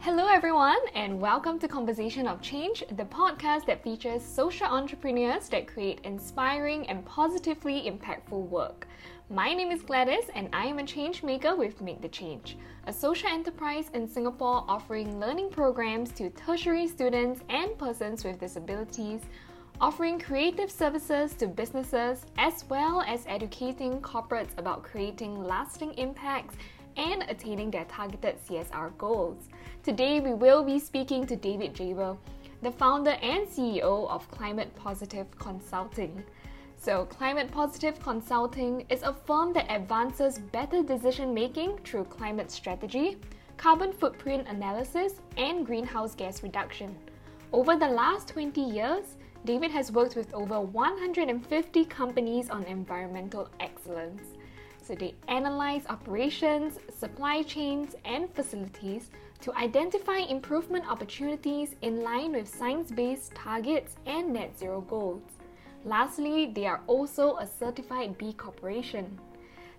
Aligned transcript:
Hello, 0.00 0.26
everyone, 0.26 0.78
and 0.94 1.20
welcome 1.20 1.58
to 1.60 1.68
Conversation 1.68 2.26
of 2.26 2.40
Change, 2.40 2.82
the 2.96 3.04
podcast 3.04 3.66
that 3.66 3.84
features 3.84 4.24
social 4.24 4.66
entrepreneurs 4.66 5.48
that 5.50 5.68
create 5.68 6.00
inspiring 6.02 6.88
and 6.88 7.04
positively 7.04 7.88
impactful 7.88 8.48
work. 8.48 8.88
My 9.30 9.52
name 9.54 9.70
is 9.70 9.82
Gladys, 9.82 10.24
and 10.34 10.48
I 10.52 10.64
am 10.64 10.80
a 10.80 10.84
change 10.84 11.22
maker 11.22 11.54
with 11.54 11.80
Make 11.80 12.00
the 12.00 12.08
Change, 12.08 12.56
a 12.86 12.92
social 12.92 13.28
enterprise 13.28 13.90
in 13.94 14.08
Singapore 14.08 14.64
offering 14.66 15.20
learning 15.20 15.50
programs 15.50 16.10
to 16.12 16.30
tertiary 16.30 16.88
students 16.88 17.42
and 17.48 17.78
persons 17.78 18.24
with 18.24 18.40
disabilities, 18.40 19.20
offering 19.80 20.18
creative 20.18 20.70
services 20.70 21.34
to 21.34 21.46
businesses, 21.46 22.26
as 22.38 22.64
well 22.68 23.02
as 23.02 23.24
educating 23.28 24.00
corporates 24.00 24.58
about 24.58 24.82
creating 24.82 25.44
lasting 25.44 25.92
impacts 25.94 26.56
and 26.96 27.24
attaining 27.28 27.70
their 27.70 27.84
targeted 27.84 28.36
CSR 28.46 28.96
goals. 28.98 29.48
Today, 29.82 30.20
we 30.20 30.32
will 30.32 30.62
be 30.62 30.78
speaking 30.78 31.26
to 31.26 31.34
David 31.34 31.74
Jaber, 31.74 32.16
the 32.62 32.70
founder 32.70 33.18
and 33.20 33.48
CEO 33.48 34.08
of 34.08 34.30
Climate 34.30 34.72
Positive 34.76 35.26
Consulting. 35.40 36.22
So, 36.76 37.06
Climate 37.06 37.50
Positive 37.50 37.98
Consulting 37.98 38.86
is 38.90 39.02
a 39.02 39.12
firm 39.12 39.52
that 39.54 39.68
advances 39.68 40.38
better 40.38 40.84
decision 40.84 41.34
making 41.34 41.78
through 41.78 42.04
climate 42.04 42.48
strategy, 42.52 43.18
carbon 43.56 43.92
footprint 43.92 44.46
analysis, 44.46 45.14
and 45.36 45.66
greenhouse 45.66 46.14
gas 46.14 46.44
reduction. 46.44 46.96
Over 47.52 47.74
the 47.74 47.88
last 47.88 48.28
20 48.28 48.60
years, 48.60 49.16
David 49.44 49.72
has 49.72 49.90
worked 49.90 50.14
with 50.14 50.32
over 50.32 50.60
150 50.60 51.84
companies 51.86 52.50
on 52.50 52.62
environmental 52.66 53.48
excellence. 53.58 54.22
So 54.80 54.94
they 54.94 55.14
analyze 55.26 55.82
operations, 55.88 56.78
supply 56.96 57.42
chains, 57.42 57.96
and 58.04 58.32
facilities 58.32 59.10
to 59.42 59.52
identify 59.56 60.18
improvement 60.18 60.88
opportunities 60.88 61.74
in 61.82 62.02
line 62.02 62.32
with 62.32 62.48
science 62.48 62.92
based 62.92 63.34
targets 63.34 63.96
and 64.06 64.32
net 64.32 64.56
zero 64.56 64.80
goals. 64.80 65.22
Lastly, 65.84 66.52
they 66.54 66.64
are 66.66 66.80
also 66.86 67.36
a 67.38 67.46
certified 67.46 68.16
B 68.16 68.32
Corporation. 68.32 69.18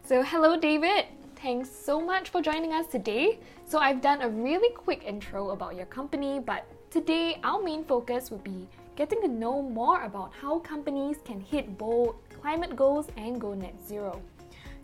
So, 0.06 0.22
hello, 0.22 0.60
David. 0.60 1.06
Thanks 1.38 1.70
so 1.70 2.02
much 2.02 2.30
for 2.30 2.42
joining 2.42 2.74
us 2.74 2.88
today. 2.88 3.40
So, 3.66 3.80
I've 3.80 4.02
done 4.02 4.22
a 4.22 4.30
really 4.30 4.74
quick 4.76 5.04
intro 5.06 5.52
about 5.52 5.78
your 5.78 5.86
company, 5.86 6.42
but 6.46 6.68
today 6.92 7.40
our 7.46 7.64
main 7.64 7.86
focus 7.86 8.32
will 8.32 8.40
be 8.40 8.68
getting 8.98 9.22
to 9.22 9.30
know 9.30 9.62
more 9.62 10.04
about 10.04 10.34
how 10.34 10.60
companies 10.60 11.18
can 11.24 11.40
hit 11.40 11.78
bold 11.78 12.16
climate 12.42 12.76
goals 12.76 13.08
and 13.16 13.40
go 13.40 13.54
net 13.54 13.76
zero. 13.88 14.22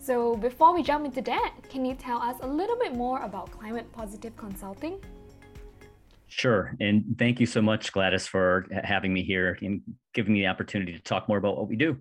So, 0.01 0.37
before 0.37 0.73
we 0.73 0.81
jump 0.81 1.05
into 1.05 1.21
that, 1.23 1.55
can 1.69 1.83
you 1.83 1.93
tell 1.93 2.19
us 2.19 2.37
a 2.41 2.47
little 2.47 2.77
bit 2.77 2.95
more 2.95 3.21
about 3.21 3.51
Climate 3.51 3.91
Positive 3.91 4.35
Consulting? 4.37 5.03
Sure. 6.27 6.73
And 6.79 7.15
thank 7.19 7.41
you 7.41 7.45
so 7.45 7.61
much, 7.61 7.91
Gladys, 7.91 8.25
for 8.25 8.65
having 8.83 9.13
me 9.13 9.23
here 9.23 9.57
and 9.61 9.81
giving 10.13 10.33
me 10.33 10.41
the 10.41 10.47
opportunity 10.47 10.93
to 10.93 11.01
talk 11.03 11.27
more 11.27 11.37
about 11.37 11.57
what 11.57 11.67
we 11.67 11.75
do. 11.75 11.97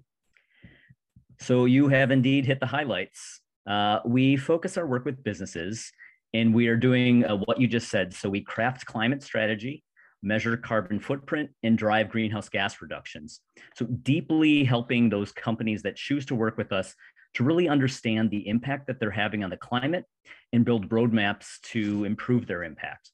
So, 1.41 1.65
you 1.65 1.89
have 1.89 2.13
indeed 2.13 2.47
hit 2.47 2.61
the 2.61 2.67
highlights. 2.67 3.41
Uh, 3.67 3.99
we 4.05 4.37
focus 4.37 4.79
our 4.79 4.87
work 4.87 5.05
with 5.05 5.25
businesses, 5.25 5.91
and 6.33 6.55
we 6.55 6.69
are 6.69 6.77
doing 6.77 7.25
uh, 7.25 7.37
what 7.47 7.61
you 7.61 7.67
just 7.67 7.89
said. 7.89 8.15
So, 8.15 8.29
we 8.29 8.43
craft 8.43 8.87
climate 8.87 9.25
strategy, 9.25 9.83
measure 10.23 10.57
carbon 10.57 11.01
footprint, 11.01 11.51
and 11.63 11.79
drive 11.79 12.11
greenhouse 12.11 12.49
gas 12.49 12.81
reductions. 12.83 13.41
So, 13.75 13.87
deeply 13.87 14.65
helping 14.65 15.09
those 15.09 15.33
companies 15.33 15.83
that 15.83 15.97
choose 15.97 16.27
to 16.27 16.35
work 16.35 16.57
with 16.57 16.73
us 16.73 16.95
to 17.35 17.45
really 17.45 17.69
understand 17.69 18.31
the 18.31 18.49
impact 18.49 18.87
that 18.87 18.99
they're 18.99 19.11
having 19.11 19.45
on 19.45 19.51
the 19.51 19.57
climate 19.57 20.05
and 20.53 20.65
build 20.65 20.89
roadmaps 20.89 21.61
to 21.63 22.05
improve 22.05 22.47
their 22.47 22.65
impact. 22.65 23.11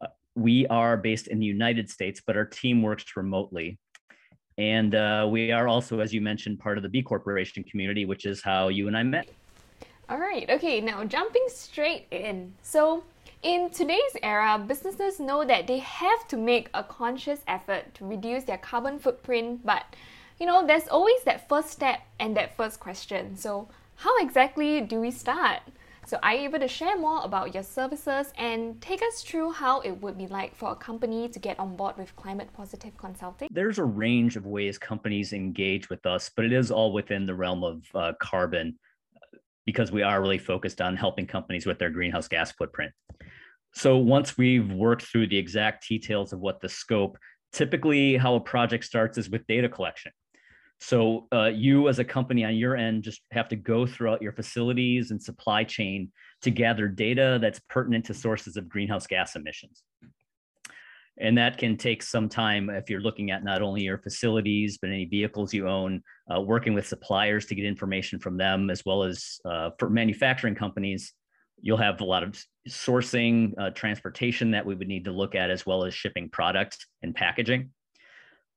Uh, 0.00 0.08
we 0.34 0.66
are 0.68 0.96
based 0.96 1.28
in 1.28 1.38
the 1.38 1.46
United 1.46 1.90
States, 1.90 2.22
but 2.26 2.36
our 2.36 2.44
team 2.44 2.82
works 2.82 3.16
remotely. 3.16 3.78
And 4.58 4.94
uh, 4.94 5.26
we 5.30 5.52
are 5.52 5.68
also, 5.68 6.00
as 6.00 6.14
you 6.14 6.20
mentioned, 6.20 6.58
part 6.58 6.78
of 6.78 6.82
the 6.82 6.88
B 6.88 7.02
Corporation 7.02 7.62
community, 7.64 8.06
which 8.06 8.24
is 8.24 8.42
how 8.42 8.68
you 8.68 8.88
and 8.88 8.96
I 8.96 9.02
met. 9.02 9.28
All 10.08 10.18
right. 10.18 10.48
Okay. 10.48 10.80
Now, 10.80 11.04
jumping 11.04 11.44
straight 11.48 12.06
in. 12.10 12.52
So, 12.62 13.02
in 13.42 13.70
today's 13.70 14.16
era, 14.22 14.58
businesses 14.58 15.20
know 15.20 15.44
that 15.44 15.66
they 15.66 15.78
have 15.78 16.26
to 16.28 16.36
make 16.36 16.68
a 16.74 16.82
conscious 16.82 17.40
effort 17.46 17.94
to 17.94 18.04
reduce 18.04 18.44
their 18.44 18.58
carbon 18.58 18.98
footprint, 18.98 19.64
but 19.64 19.84
you 20.38 20.46
know, 20.46 20.66
there's 20.66 20.88
always 20.88 21.22
that 21.24 21.48
first 21.48 21.70
step 21.70 22.00
and 22.18 22.36
that 22.36 22.56
first 22.56 22.80
question. 22.80 23.36
So, 23.36 23.68
how 23.96 24.18
exactly 24.18 24.82
do 24.82 25.00
we 25.00 25.10
start? 25.10 25.60
So, 26.06 26.18
are 26.22 26.34
you 26.34 26.42
able 26.42 26.58
to 26.58 26.68
share 26.68 26.96
more 26.98 27.24
about 27.24 27.54
your 27.54 27.62
services 27.62 28.32
and 28.36 28.80
take 28.80 29.02
us 29.02 29.22
through 29.22 29.52
how 29.52 29.80
it 29.80 30.02
would 30.02 30.18
be 30.18 30.26
like 30.26 30.54
for 30.54 30.72
a 30.72 30.76
company 30.76 31.28
to 31.28 31.38
get 31.38 31.58
on 31.58 31.74
board 31.74 31.96
with 31.96 32.14
climate 32.16 32.48
positive 32.52 32.96
consulting? 32.98 33.48
There's 33.50 33.78
a 33.78 33.84
range 33.84 34.36
of 34.36 34.46
ways 34.46 34.78
companies 34.78 35.32
engage 35.32 35.88
with 35.88 36.04
us, 36.04 36.30
but 36.34 36.44
it 36.44 36.52
is 36.52 36.70
all 36.70 36.92
within 36.92 37.26
the 37.26 37.34
realm 37.34 37.64
of 37.64 37.82
uh, 37.94 38.12
carbon 38.20 38.78
because 39.66 39.92
we 39.92 40.02
are 40.02 40.20
really 40.20 40.38
focused 40.38 40.80
on 40.80 40.96
helping 40.96 41.26
companies 41.26 41.66
with 41.66 41.78
their 41.78 41.90
greenhouse 41.90 42.28
gas 42.28 42.52
footprint. 42.52 42.92
So, 43.74 43.98
once 43.98 44.38
we've 44.38 44.72
worked 44.72 45.02
through 45.02 45.26
the 45.26 45.36
exact 45.36 45.86
details 45.86 46.32
of 46.32 46.40
what 46.40 46.60
the 46.60 46.68
scope, 46.68 47.18
typically 47.52 48.16
how 48.16 48.34
a 48.36 48.40
project 48.40 48.84
starts 48.84 49.18
is 49.18 49.28
with 49.28 49.46
data 49.46 49.68
collection. 49.68 50.12
So 50.78 51.26
uh, 51.32 51.46
you 51.46 51.88
as 51.88 51.98
a 51.98 52.04
company 52.04 52.44
on 52.44 52.54
your 52.54 52.76
end 52.76 53.02
just 53.02 53.22
have 53.32 53.48
to 53.48 53.56
go 53.56 53.86
throughout 53.86 54.20
your 54.20 54.32
facilities 54.32 55.10
and 55.10 55.22
supply 55.22 55.64
chain 55.64 56.12
to 56.42 56.50
gather 56.50 56.86
data 56.88 57.38
that's 57.40 57.60
pertinent 57.70 58.04
to 58.06 58.14
sources 58.14 58.56
of 58.56 58.68
greenhouse 58.68 59.06
gas 59.06 59.36
emissions. 59.36 59.82
And 61.18 61.38
that 61.38 61.56
can 61.56 61.76
take 61.76 62.02
some 62.02 62.28
time 62.28 62.68
if 62.68 62.90
you're 62.90 63.00
looking 63.00 63.30
at 63.30 63.42
not 63.42 63.62
only 63.62 63.82
your 63.82 63.98
facilities, 63.98 64.78
but 64.78 64.90
any 64.90 65.06
vehicles 65.06 65.54
you 65.54 65.66
own, 65.66 66.02
uh, 66.34 66.40
working 66.40 66.74
with 66.74 66.86
suppliers 66.86 67.46
to 67.46 67.54
get 67.54 67.64
information 67.64 68.18
from 68.18 68.36
them, 68.36 68.68
as 68.68 68.84
well 68.84 69.02
as 69.02 69.40
uh, 69.44 69.70
for 69.78 69.88
manufacturing 69.88 70.54
companies, 70.54 71.14
you'll 71.62 71.78
have 71.78 72.02
a 72.02 72.04
lot 72.04 72.22
of 72.22 72.38
sourcing, 72.68 73.54
uh, 73.58 73.70
transportation 73.70 74.50
that 74.50 74.66
we 74.66 74.74
would 74.74 74.88
need 74.88 75.04
to 75.04 75.12
look 75.12 75.34
at, 75.34 75.50
as 75.50 75.64
well 75.64 75.84
as 75.84 75.94
shipping 75.94 76.28
product 76.28 76.86
and 77.02 77.14
packaging 77.14 77.70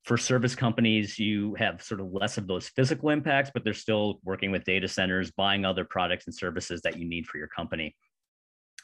for 0.04 0.18
service 0.18 0.56
companies, 0.56 1.20
you 1.20 1.56
have 1.56 1.84
sort 1.84 2.00
of 2.00 2.12
less 2.12 2.38
of 2.38 2.48
those 2.48 2.70
physical 2.70 3.10
impacts, 3.10 3.52
but 3.54 3.64
they're 3.64 3.74
still 3.74 4.20
working 4.24 4.52
with 4.52 4.64
data 4.64 4.88
centers, 4.88 5.32
buying 5.32 5.66
other 5.66 5.86
products 5.86 6.26
and 6.26 6.34
services 6.34 6.82
that 6.82 6.98
you 6.98 7.08
need 7.08 7.28
for 7.28 7.38
your 7.38 7.48
company. 7.48 7.96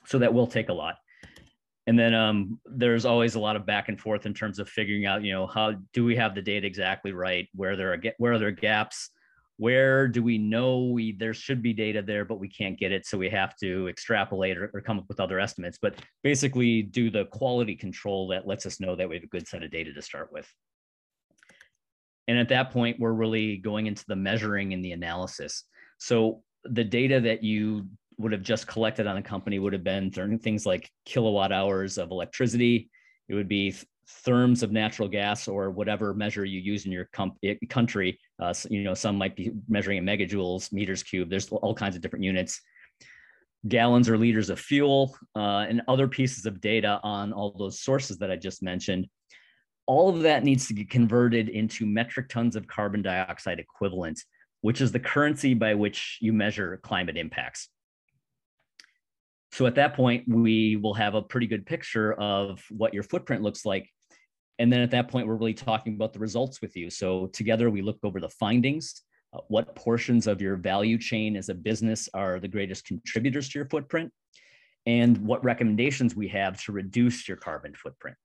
So 0.05 0.19
that 0.19 0.33
will 0.33 0.47
take 0.47 0.69
a 0.69 0.73
lot. 0.73 0.95
And 1.87 1.97
then 1.99 2.13
um, 2.13 2.59
there's 2.65 3.05
always 3.05 3.35
a 3.35 3.39
lot 3.39 3.55
of 3.55 3.65
back 3.65 3.89
and 3.89 3.99
forth 3.99 4.25
in 4.25 4.33
terms 4.33 4.57
of 4.57 4.67
figuring 4.67 5.05
out, 5.05 5.23
you 5.23 5.33
know, 5.33 5.45
how 5.45 5.73
do 5.93 6.03
we 6.03 6.15
have 6.15 6.33
the 6.33 6.41
data 6.41 6.65
exactly 6.65 7.11
right? 7.11 7.47
Where 7.53 7.75
there 7.75 7.93
are 7.93 8.01
where 8.17 8.33
are 8.33 8.39
there 8.39 8.51
gaps? 8.51 9.11
Where 9.57 10.07
do 10.07 10.21
we 10.21 10.37
know 10.37 10.85
we 10.85 11.13
there 11.13 11.33
should 11.33 11.61
be 11.61 11.73
data 11.73 12.01
there, 12.01 12.25
but 12.25 12.39
we 12.39 12.49
can't 12.49 12.77
get 12.77 12.91
it, 12.91 13.05
so 13.05 13.17
we 13.17 13.29
have 13.29 13.55
to 13.57 13.87
extrapolate 13.87 14.57
or, 14.57 14.71
or 14.73 14.81
come 14.81 14.97
up 14.97 15.05
with 15.07 15.19
other 15.19 15.39
estimates. 15.39 15.77
But 15.81 15.95
basically, 16.23 16.81
do 16.81 17.09
the 17.09 17.25
quality 17.25 17.75
control 17.75 18.27
that 18.29 18.47
lets 18.47 18.65
us 18.65 18.79
know 18.79 18.95
that 18.95 19.07
we 19.07 19.15
have 19.15 19.23
a 19.23 19.27
good 19.27 19.47
set 19.47 19.63
of 19.63 19.71
data 19.71 19.93
to 19.93 20.01
start 20.01 20.33
with. 20.33 20.51
And 22.27 22.39
at 22.39 22.49
that 22.49 22.71
point, 22.71 22.99
we're 22.99 23.13
really 23.13 23.57
going 23.57 23.85
into 23.85 24.03
the 24.07 24.15
measuring 24.15 24.73
and 24.73 24.83
the 24.83 24.93
analysis. 24.93 25.63
So 25.99 26.41
the 26.63 26.83
data 26.83 27.21
that 27.21 27.43
you 27.43 27.87
would 28.17 28.31
have 28.31 28.43
just 28.43 28.67
collected 28.67 29.07
on 29.07 29.17
a 29.17 29.21
company 29.21 29.59
would 29.59 29.73
have 29.73 29.83
been 29.83 30.11
things 30.11 30.65
like 30.65 30.89
kilowatt 31.05 31.51
hours 31.51 31.97
of 31.97 32.11
electricity. 32.11 32.89
It 33.27 33.35
would 33.35 33.47
be 33.47 33.75
therms 34.25 34.61
of 34.61 34.71
natural 34.71 35.07
gas 35.07 35.47
or 35.47 35.71
whatever 35.71 36.13
measure 36.13 36.45
you 36.45 36.59
use 36.59 36.85
in 36.85 36.91
your 36.91 37.09
country. 37.69 38.19
Uh, 38.39 38.53
you 38.69 38.83
know, 38.83 38.93
some 38.93 39.17
might 39.17 39.35
be 39.35 39.51
measuring 39.67 39.97
in 39.97 40.05
megajoules, 40.05 40.71
meters 40.71 41.03
cubed. 41.03 41.31
There's 41.31 41.49
all 41.49 41.73
kinds 41.73 41.95
of 41.95 42.01
different 42.01 42.23
units. 42.23 42.61
Gallons 43.67 44.07
or 44.07 44.17
liters 44.17 44.51
of 44.51 44.59
fuel 44.59 45.17
uh, 45.35 45.65
and 45.67 45.81
other 45.87 46.07
pieces 46.07 46.45
of 46.45 46.61
data 46.61 46.99
on 47.01 47.33
all 47.33 47.51
those 47.57 47.79
sources 47.79 48.19
that 48.19 48.29
I 48.29 48.35
just 48.35 48.61
mentioned 48.61 49.07
all 49.87 50.09
of 50.09 50.21
that 50.21 50.43
needs 50.43 50.67
to 50.67 50.73
get 50.73 50.89
converted 50.89 51.49
into 51.49 51.85
metric 51.85 52.29
tons 52.29 52.55
of 52.55 52.67
carbon 52.67 53.01
dioxide 53.01 53.59
equivalent, 53.59 54.23
which 54.61 54.81
is 54.81 54.91
the 54.91 54.99
currency 54.99 55.53
by 55.53 55.75
which 55.75 56.17
you 56.21 56.33
measure 56.33 56.79
climate 56.83 57.17
impacts. 57.17 57.69
So 59.55 59.65
at 59.67 59.75
that 59.75 59.95
point, 59.95 60.25
we 60.27 60.75
will 60.75 60.93
have 60.95 61.15
a 61.15 61.21
pretty 61.21 61.47
good 61.47 61.65
picture 61.65 62.11
of 62.15 62.61
what 62.71 62.93
your 62.93 63.03
footprint 63.03 63.41
looks 63.41 63.65
like. 63.65 63.89
And 64.59 64.71
then 64.71 64.81
at 64.81 64.91
that 64.91 65.07
point, 65.07 65.27
we're 65.27 65.37
really 65.37 65.53
talking 65.53 65.95
about 65.95 66.11
the 66.11 66.19
results 66.19 66.61
with 66.61 66.75
you. 66.75 66.89
So 66.89 67.27
together, 67.27 67.69
we 67.69 67.81
look 67.81 67.97
over 68.03 68.19
the 68.19 68.27
findings, 68.27 69.03
uh, 69.31 69.39
what 69.47 69.73
portions 69.73 70.27
of 70.27 70.41
your 70.41 70.57
value 70.57 70.97
chain 70.97 71.37
as 71.37 71.47
a 71.47 71.53
business 71.53 72.09
are 72.13 72.37
the 72.37 72.49
greatest 72.49 72.83
contributors 72.83 73.47
to 73.47 73.59
your 73.59 73.69
footprint, 73.69 74.11
and 74.87 75.17
what 75.19 75.41
recommendations 75.45 76.17
we 76.17 76.27
have 76.27 76.61
to 76.65 76.73
reduce 76.73 77.25
your 77.25 77.37
carbon 77.37 77.73
footprint. 77.75 78.17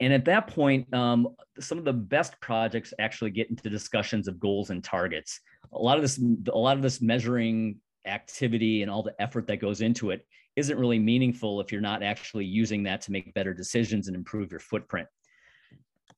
And 0.00 0.14
at 0.14 0.24
that 0.24 0.46
point, 0.46 0.94
um, 0.94 1.36
some 1.60 1.76
of 1.76 1.84
the 1.84 1.92
best 1.92 2.40
projects 2.40 2.94
actually 2.98 3.32
get 3.32 3.50
into 3.50 3.68
discussions 3.68 4.28
of 4.28 4.40
goals 4.40 4.70
and 4.70 4.82
targets. 4.82 5.40
A 5.74 5.78
lot 5.78 5.98
of 5.98 6.02
this, 6.02 6.18
a 6.50 6.56
lot 6.56 6.78
of 6.78 6.82
this 6.82 7.02
measuring 7.02 7.80
activity 8.08 8.82
and 8.82 8.90
all 8.90 9.02
the 9.02 9.14
effort 9.20 9.46
that 9.46 9.60
goes 9.60 9.80
into 9.80 10.10
it 10.10 10.26
isn't 10.56 10.78
really 10.78 10.98
meaningful 10.98 11.60
if 11.60 11.70
you're 11.70 11.80
not 11.80 12.02
actually 12.02 12.44
using 12.44 12.82
that 12.82 13.00
to 13.02 13.12
make 13.12 13.32
better 13.34 13.54
decisions 13.54 14.08
and 14.08 14.16
improve 14.16 14.50
your 14.50 14.60
footprint. 14.60 15.06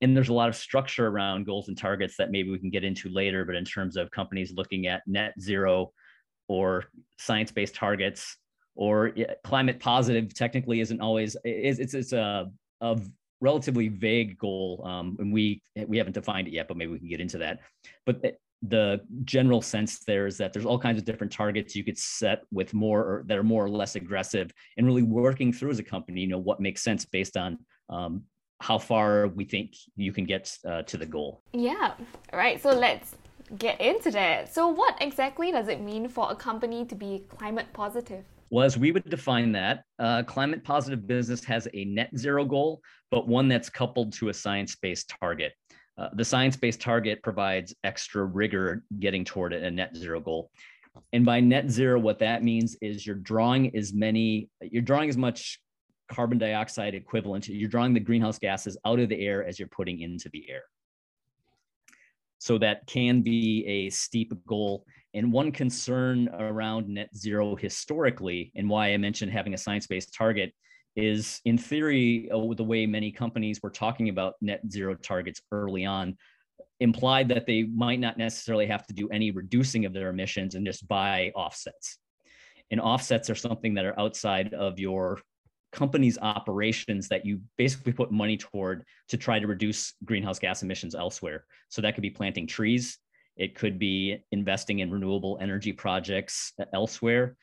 And 0.00 0.16
there's 0.16 0.30
a 0.30 0.34
lot 0.34 0.48
of 0.48 0.56
structure 0.56 1.08
around 1.08 1.44
goals 1.44 1.68
and 1.68 1.76
targets 1.76 2.16
that 2.16 2.30
maybe 2.30 2.50
we 2.50 2.58
can 2.58 2.70
get 2.70 2.84
into 2.84 3.10
later, 3.10 3.44
but 3.44 3.54
in 3.54 3.66
terms 3.66 3.96
of 3.96 4.10
companies 4.10 4.52
looking 4.56 4.86
at 4.86 5.02
net 5.06 5.34
zero 5.38 5.92
or 6.48 6.86
science 7.18 7.52
based 7.52 7.74
targets 7.74 8.38
or 8.76 9.12
climate 9.44 9.78
positive 9.78 10.32
technically 10.34 10.80
isn't 10.80 11.00
always 11.00 11.36
it's 11.44 11.78
it's, 11.78 11.94
it's 11.94 12.12
a, 12.12 12.50
a 12.80 13.00
relatively 13.40 13.88
vague 13.88 14.38
goal 14.38 14.82
um, 14.84 15.16
and 15.20 15.32
we 15.32 15.62
we 15.86 15.98
haven't 15.98 16.12
defined 16.12 16.48
it 16.48 16.52
yet 16.52 16.66
but 16.66 16.76
maybe 16.76 16.92
we 16.92 16.98
can 16.98 17.08
get 17.08 17.20
into 17.20 17.38
that 17.38 17.60
but 18.04 18.20
the, 18.62 19.00
general 19.24 19.62
sense 19.62 20.00
there 20.00 20.26
is 20.26 20.36
that 20.36 20.52
there's 20.52 20.66
all 20.66 20.78
kinds 20.78 20.98
of 20.98 21.04
different 21.04 21.32
targets 21.32 21.74
you 21.74 21.84
could 21.84 21.98
set 21.98 22.42
with 22.52 22.74
more 22.74 23.00
or 23.00 23.24
that 23.26 23.38
are 23.38 23.42
more 23.42 23.64
or 23.64 23.70
less 23.70 23.96
aggressive 23.96 24.52
and 24.76 24.86
really 24.86 25.02
working 25.02 25.52
through 25.52 25.70
as 25.70 25.78
a 25.78 25.82
company 25.82 26.20
you 26.20 26.26
know 26.26 26.38
what 26.38 26.60
makes 26.60 26.82
sense 26.82 27.04
based 27.04 27.36
on 27.36 27.58
um, 27.88 28.22
how 28.60 28.78
far 28.78 29.28
we 29.28 29.44
think 29.44 29.74
you 29.96 30.12
can 30.12 30.24
get 30.24 30.56
uh, 30.68 30.82
to 30.82 30.96
the 30.96 31.06
goal. 31.06 31.42
Yeah. 31.52 31.94
All 32.32 32.38
right. 32.38 32.62
So 32.62 32.72
let's 32.72 33.16
get 33.58 33.80
into 33.80 34.10
that. 34.12 34.54
So 34.54 34.68
what 34.68 34.96
exactly 35.00 35.50
does 35.50 35.68
it 35.68 35.80
mean 35.80 36.08
for 36.08 36.30
a 36.30 36.36
company 36.36 36.84
to 36.84 36.94
be 36.94 37.24
climate 37.28 37.66
positive? 37.72 38.24
Well, 38.50 38.64
as 38.64 38.76
we 38.76 38.92
would 38.92 39.08
define 39.08 39.52
that, 39.52 39.84
uh, 39.98 40.24
climate 40.24 40.62
positive 40.62 41.06
business 41.06 41.42
has 41.44 41.68
a 41.72 41.84
net 41.84 42.10
zero 42.16 42.44
goal, 42.44 42.82
but 43.10 43.28
one 43.28 43.48
that's 43.48 43.70
coupled 43.70 44.12
to 44.14 44.28
a 44.28 44.34
science 44.34 44.76
based 44.76 45.12
target. 45.20 45.52
Uh, 46.00 46.08
the 46.14 46.24
science 46.24 46.56
based 46.56 46.80
target 46.80 47.22
provides 47.22 47.74
extra 47.84 48.24
rigor 48.24 48.82
getting 49.00 49.22
toward 49.22 49.52
a 49.52 49.70
net 49.70 49.94
zero 49.94 50.18
goal. 50.18 50.50
And 51.12 51.26
by 51.26 51.40
net 51.40 51.68
zero, 51.68 52.00
what 52.00 52.18
that 52.20 52.42
means 52.42 52.74
is 52.80 53.06
you're 53.06 53.16
drawing 53.16 53.76
as 53.76 53.92
many, 53.92 54.48
you're 54.62 54.82
drawing 54.82 55.10
as 55.10 55.18
much 55.18 55.60
carbon 56.10 56.38
dioxide 56.38 56.94
equivalent, 56.94 57.48
you're 57.48 57.68
drawing 57.68 57.92
the 57.92 58.00
greenhouse 58.00 58.38
gases 58.38 58.78
out 58.86 58.98
of 58.98 59.10
the 59.10 59.20
air 59.24 59.46
as 59.46 59.58
you're 59.58 59.68
putting 59.68 60.00
into 60.00 60.30
the 60.32 60.48
air. 60.48 60.62
So 62.38 62.56
that 62.58 62.86
can 62.86 63.20
be 63.20 63.66
a 63.66 63.90
steep 63.90 64.32
goal 64.46 64.86
and 65.12 65.30
one 65.30 65.52
concern 65.52 66.30
around 66.30 66.88
net 66.88 67.14
zero 67.14 67.56
historically, 67.56 68.52
and 68.56 68.70
why 68.70 68.94
I 68.94 68.96
mentioned 68.96 69.32
having 69.32 69.52
a 69.52 69.58
science 69.58 69.86
based 69.86 70.14
target, 70.14 70.54
is 70.96 71.40
in 71.44 71.56
theory, 71.58 72.30
uh, 72.30 72.54
the 72.54 72.64
way 72.64 72.86
many 72.86 73.12
companies 73.12 73.60
were 73.62 73.70
talking 73.70 74.08
about 74.08 74.34
net 74.40 74.60
zero 74.70 74.94
targets 74.94 75.40
early 75.52 75.84
on 75.84 76.16
implied 76.80 77.28
that 77.28 77.46
they 77.46 77.62
might 77.64 78.00
not 78.00 78.18
necessarily 78.18 78.66
have 78.66 78.86
to 78.86 78.94
do 78.94 79.08
any 79.10 79.30
reducing 79.30 79.84
of 79.84 79.92
their 79.92 80.08
emissions 80.08 80.54
and 80.54 80.66
just 80.66 80.88
buy 80.88 81.30
offsets. 81.34 81.98
And 82.70 82.80
offsets 82.80 83.28
are 83.30 83.34
something 83.34 83.74
that 83.74 83.84
are 83.84 83.98
outside 83.98 84.54
of 84.54 84.78
your 84.78 85.20
company's 85.72 86.18
operations 86.18 87.08
that 87.08 87.24
you 87.24 87.40
basically 87.56 87.92
put 87.92 88.10
money 88.10 88.36
toward 88.36 88.84
to 89.08 89.16
try 89.16 89.38
to 89.38 89.46
reduce 89.46 89.94
greenhouse 90.04 90.38
gas 90.38 90.62
emissions 90.62 90.94
elsewhere. 90.94 91.44
So 91.68 91.82
that 91.82 91.94
could 91.94 92.02
be 92.02 92.10
planting 92.10 92.46
trees, 92.46 92.98
it 93.36 93.54
could 93.54 93.78
be 93.78 94.18
investing 94.32 94.80
in 94.80 94.90
renewable 94.90 95.38
energy 95.40 95.72
projects 95.72 96.52
elsewhere. 96.74 97.36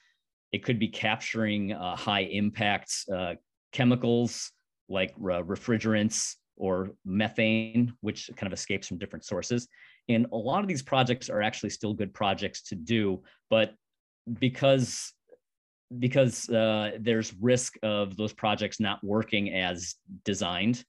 It 0.51 0.63
could 0.63 0.79
be 0.79 0.87
capturing 0.87 1.73
uh, 1.73 1.95
high 1.95 2.21
impact 2.21 2.93
uh, 3.13 3.35
chemicals 3.71 4.51
like 4.89 5.13
uh, 5.17 5.43
refrigerants 5.43 6.35
or 6.55 6.91
methane, 7.05 7.93
which 8.01 8.29
kind 8.35 8.51
of 8.51 8.57
escapes 8.57 8.87
from 8.87 8.97
different 8.97 9.25
sources. 9.25 9.67
And 10.09 10.25
a 10.31 10.37
lot 10.37 10.61
of 10.61 10.67
these 10.67 10.81
projects 10.81 11.29
are 11.29 11.41
actually 11.41 11.69
still 11.69 11.93
good 11.93 12.13
projects 12.13 12.61
to 12.63 12.75
do, 12.75 13.23
but 13.49 13.73
because 14.39 15.13
because 15.99 16.49
uh, 16.49 16.91
there's 16.99 17.33
risk 17.39 17.77
of 17.81 18.17
those 18.17 18.33
projects 18.33 18.79
not 18.79 19.01
working 19.03 19.53
as 19.53 19.95
designed. 20.25 20.83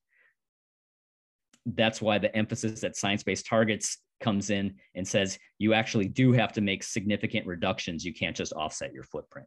That's 1.67 2.03
why 2.03 2.19
the 2.19 2.35
emphasis 2.35 2.83
at 2.83 2.97
science-based 2.97 3.47
targets 3.47 3.99
comes 4.21 4.51
in 4.51 4.75
and 4.95 5.07
says 5.07 5.39
you 5.59 5.75
actually 5.75 6.09
do 6.09 6.33
have 6.33 6.53
to 6.55 6.61
make 6.61 6.83
significant 6.83 7.47
reductions. 7.47 8.05
You 8.05 8.15
can't 8.15 8.37
just 8.37 8.53
offset 8.53 8.93
your 8.93 9.05
footprint. 9.05 9.47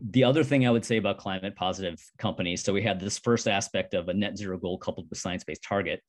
The 0.00 0.24
other 0.24 0.42
thing 0.42 0.66
I 0.66 0.70
would 0.70 0.84
say 0.84 0.96
about 0.96 1.18
climate 1.18 1.54
positive 1.54 2.00
companies 2.18 2.64
so 2.64 2.72
we 2.72 2.82
had 2.82 2.98
this 2.98 3.18
first 3.18 3.46
aspect 3.46 3.94
of 3.94 4.08
a 4.08 4.14
net 4.14 4.36
zero 4.36 4.58
goal 4.58 4.78
coupled 4.78 5.08
with 5.10 5.18
science 5.18 5.44
based 5.44 5.62
target. 5.62 6.00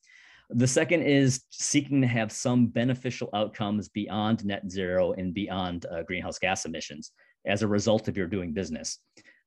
The 0.49 0.67
second 0.67 1.03
is 1.03 1.43
seeking 1.49 2.01
to 2.01 2.07
have 2.07 2.31
some 2.31 2.67
beneficial 2.67 3.29
outcomes 3.33 3.89
beyond 3.89 4.45
net 4.45 4.69
zero 4.69 5.13
and 5.13 5.33
beyond 5.33 5.85
uh, 5.85 6.03
greenhouse 6.03 6.39
gas 6.39 6.65
emissions 6.65 7.11
as 7.45 7.61
a 7.61 7.67
result 7.67 8.07
of 8.07 8.17
your 8.17 8.27
doing 8.27 8.53
business. 8.53 8.99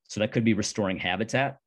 So 0.08 0.20
that 0.20 0.32
could 0.32 0.44
be 0.44 0.55
restoring 0.55 0.99
habitat, 0.99 1.58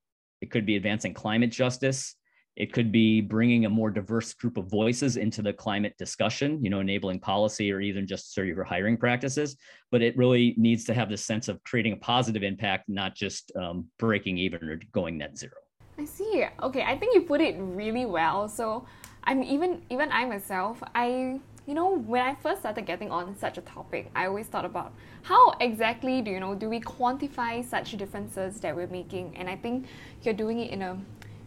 it 0.41 0.49
could 0.51 0.65
be 0.65 0.75
advancing 0.77 1.13
climate 1.13 1.51
justice, 1.51 2.15
it 2.55 2.73
could 2.73 2.91
be 2.91 3.21
bringing 3.21 3.65
a 3.65 3.69
more 3.69 3.89
diverse 3.89 4.33
group 4.33 4.57
of 4.57 4.69
voices 4.69 5.17
into 5.17 5.41
the 5.41 5.53
climate 5.53 5.95
discussion, 5.97 6.63
you 6.63 6.69
know, 6.69 6.81
enabling 6.81 7.19
policy 7.19 7.71
or 7.71 7.79
even 7.79 8.05
just 8.05 8.33
sort 8.33 8.49
of 8.49 8.55
your 8.55 8.65
hiring 8.65 8.97
practices. 8.97 9.55
But 9.91 10.01
it 10.01 10.17
really 10.17 10.55
needs 10.57 10.83
to 10.85 10.93
have 10.93 11.09
this 11.09 11.25
sense 11.25 11.47
of 11.47 11.63
creating 11.63 11.93
a 11.93 11.97
positive 11.97 12.43
impact, 12.43 12.89
not 12.89 13.15
just 13.15 13.51
um, 13.55 13.85
breaking 13.97 14.37
even 14.37 14.63
or 14.63 14.79
going 14.91 15.17
net 15.17 15.37
zero. 15.37 15.53
I 15.97 16.05
see. 16.05 16.45
Okay, 16.63 16.83
I 16.83 16.97
think 16.97 17.15
you 17.15 17.21
put 17.21 17.41
it 17.41 17.55
really 17.59 18.05
well. 18.05 18.47
So 18.47 18.85
I'm 19.23 19.43
even 19.43 19.81
even 19.89 20.11
I 20.11 20.25
myself, 20.25 20.81
I 20.95 21.39
you 21.65 21.75
know, 21.75 21.97
when 21.97 22.21
I 22.21 22.33
first 22.35 22.61
started 22.61 22.87
getting 22.87 23.11
on 23.11 23.37
such 23.37 23.59
a 23.59 23.61
topic, 23.61 24.09
I 24.15 24.25
always 24.25 24.47
thought 24.47 24.65
about 24.65 24.91
how 25.21 25.51
exactly 25.59 26.21
do 26.21 26.31
you 26.31 26.39
know 26.39 26.55
do 26.55 26.67
we 26.67 26.79
quantify 26.79 27.63
such 27.63 27.91
differences 27.97 28.59
that 28.61 28.75
we're 28.75 28.87
making? 28.87 29.35
And 29.37 29.49
I 29.49 29.55
think 29.55 29.85
you're 30.23 30.33
doing 30.33 30.59
it 30.59 30.71
in 30.71 30.81
a 30.81 30.97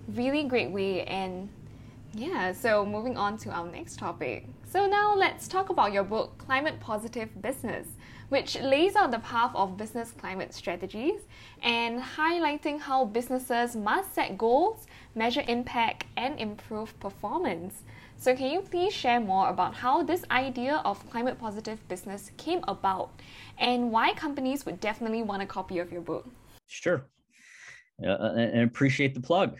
really 0.08 0.44
great 0.44 0.70
way. 0.70 1.04
And 1.04 1.48
yeah, 2.14 2.52
so 2.52 2.84
moving 2.84 3.16
on 3.16 3.38
to 3.38 3.50
our 3.50 3.66
next 3.66 3.98
topic. 3.98 4.46
So 4.68 4.86
now 4.86 5.14
let's 5.14 5.48
talk 5.48 5.70
about 5.70 5.92
your 5.92 6.04
book, 6.04 6.36
Climate 6.38 6.78
Positive 6.80 7.28
Business, 7.40 7.86
which 8.28 8.58
lays 8.60 8.96
out 8.96 9.10
the 9.10 9.18
path 9.18 9.52
of 9.54 9.76
business 9.76 10.12
climate 10.12 10.52
strategies 10.54 11.20
and 11.62 12.02
highlighting 12.02 12.80
how 12.80 13.04
businesses 13.04 13.76
must 13.76 14.14
set 14.14 14.36
goals, 14.36 14.86
measure 15.14 15.42
impact, 15.48 16.04
and 16.16 16.38
improve 16.38 16.98
performance. 17.00 17.82
So, 18.16 18.36
can 18.36 18.52
you 18.52 18.60
please 18.60 18.92
share 18.92 19.20
more 19.20 19.48
about 19.48 19.74
how 19.74 20.02
this 20.02 20.24
idea 20.30 20.76
of 20.84 21.10
climate 21.10 21.40
positive 21.40 21.86
business 21.88 22.30
came 22.36 22.60
about 22.68 23.10
and 23.58 23.90
why 23.90 24.12
companies 24.14 24.64
would 24.64 24.80
definitely 24.80 25.22
want 25.22 25.42
a 25.42 25.46
copy 25.46 25.78
of 25.80 25.90
your 25.90 26.02
book? 26.02 26.28
Sure. 26.66 27.04
Uh, 28.02 28.32
and 28.36 28.62
appreciate 28.62 29.14
the 29.14 29.20
plug 29.20 29.58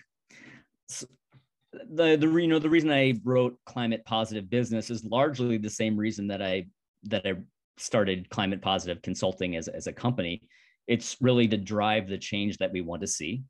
the 1.72 2.16
the 2.16 2.26
you 2.26 2.48
know 2.48 2.58
the 2.58 2.70
reason 2.70 2.90
I 2.90 3.14
wrote 3.24 3.58
climate 3.64 4.04
positive 4.04 4.50
business 4.50 4.90
is 4.90 5.04
largely 5.04 5.56
the 5.56 5.70
same 5.70 5.96
reason 5.96 6.26
that 6.28 6.42
I 6.42 6.66
that 7.04 7.26
I 7.26 7.34
started 7.78 8.28
climate 8.30 8.60
positive 8.62 9.02
consulting 9.02 9.56
as 9.56 9.68
as 9.68 9.86
a 9.86 9.92
company. 9.92 10.42
It's 10.86 11.16
really 11.20 11.48
to 11.48 11.56
drive 11.56 12.08
the 12.08 12.18
change 12.18 12.58
that 12.58 12.72
we 12.72 12.80
want 12.80 13.02
to 13.02 13.06
see. 13.06 13.42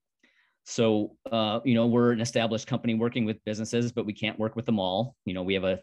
So 0.65 1.17
uh, 1.31 1.61
you 1.65 1.75
know 1.75 1.87
we're 1.87 2.13
an 2.13 2.21
established 2.21 2.67
company 2.69 2.95
working 2.95 3.25
with 3.25 3.45
businesses, 3.45 3.93
but 3.93 4.07
we 4.07 4.13
can't 4.13 4.39
work 4.39 4.55
with 4.55 4.67
them 4.67 4.79
all. 4.79 5.17
You 5.25 5.35
know 5.35 5.43
we 5.43 5.55
have 5.55 5.65
a 5.65 5.81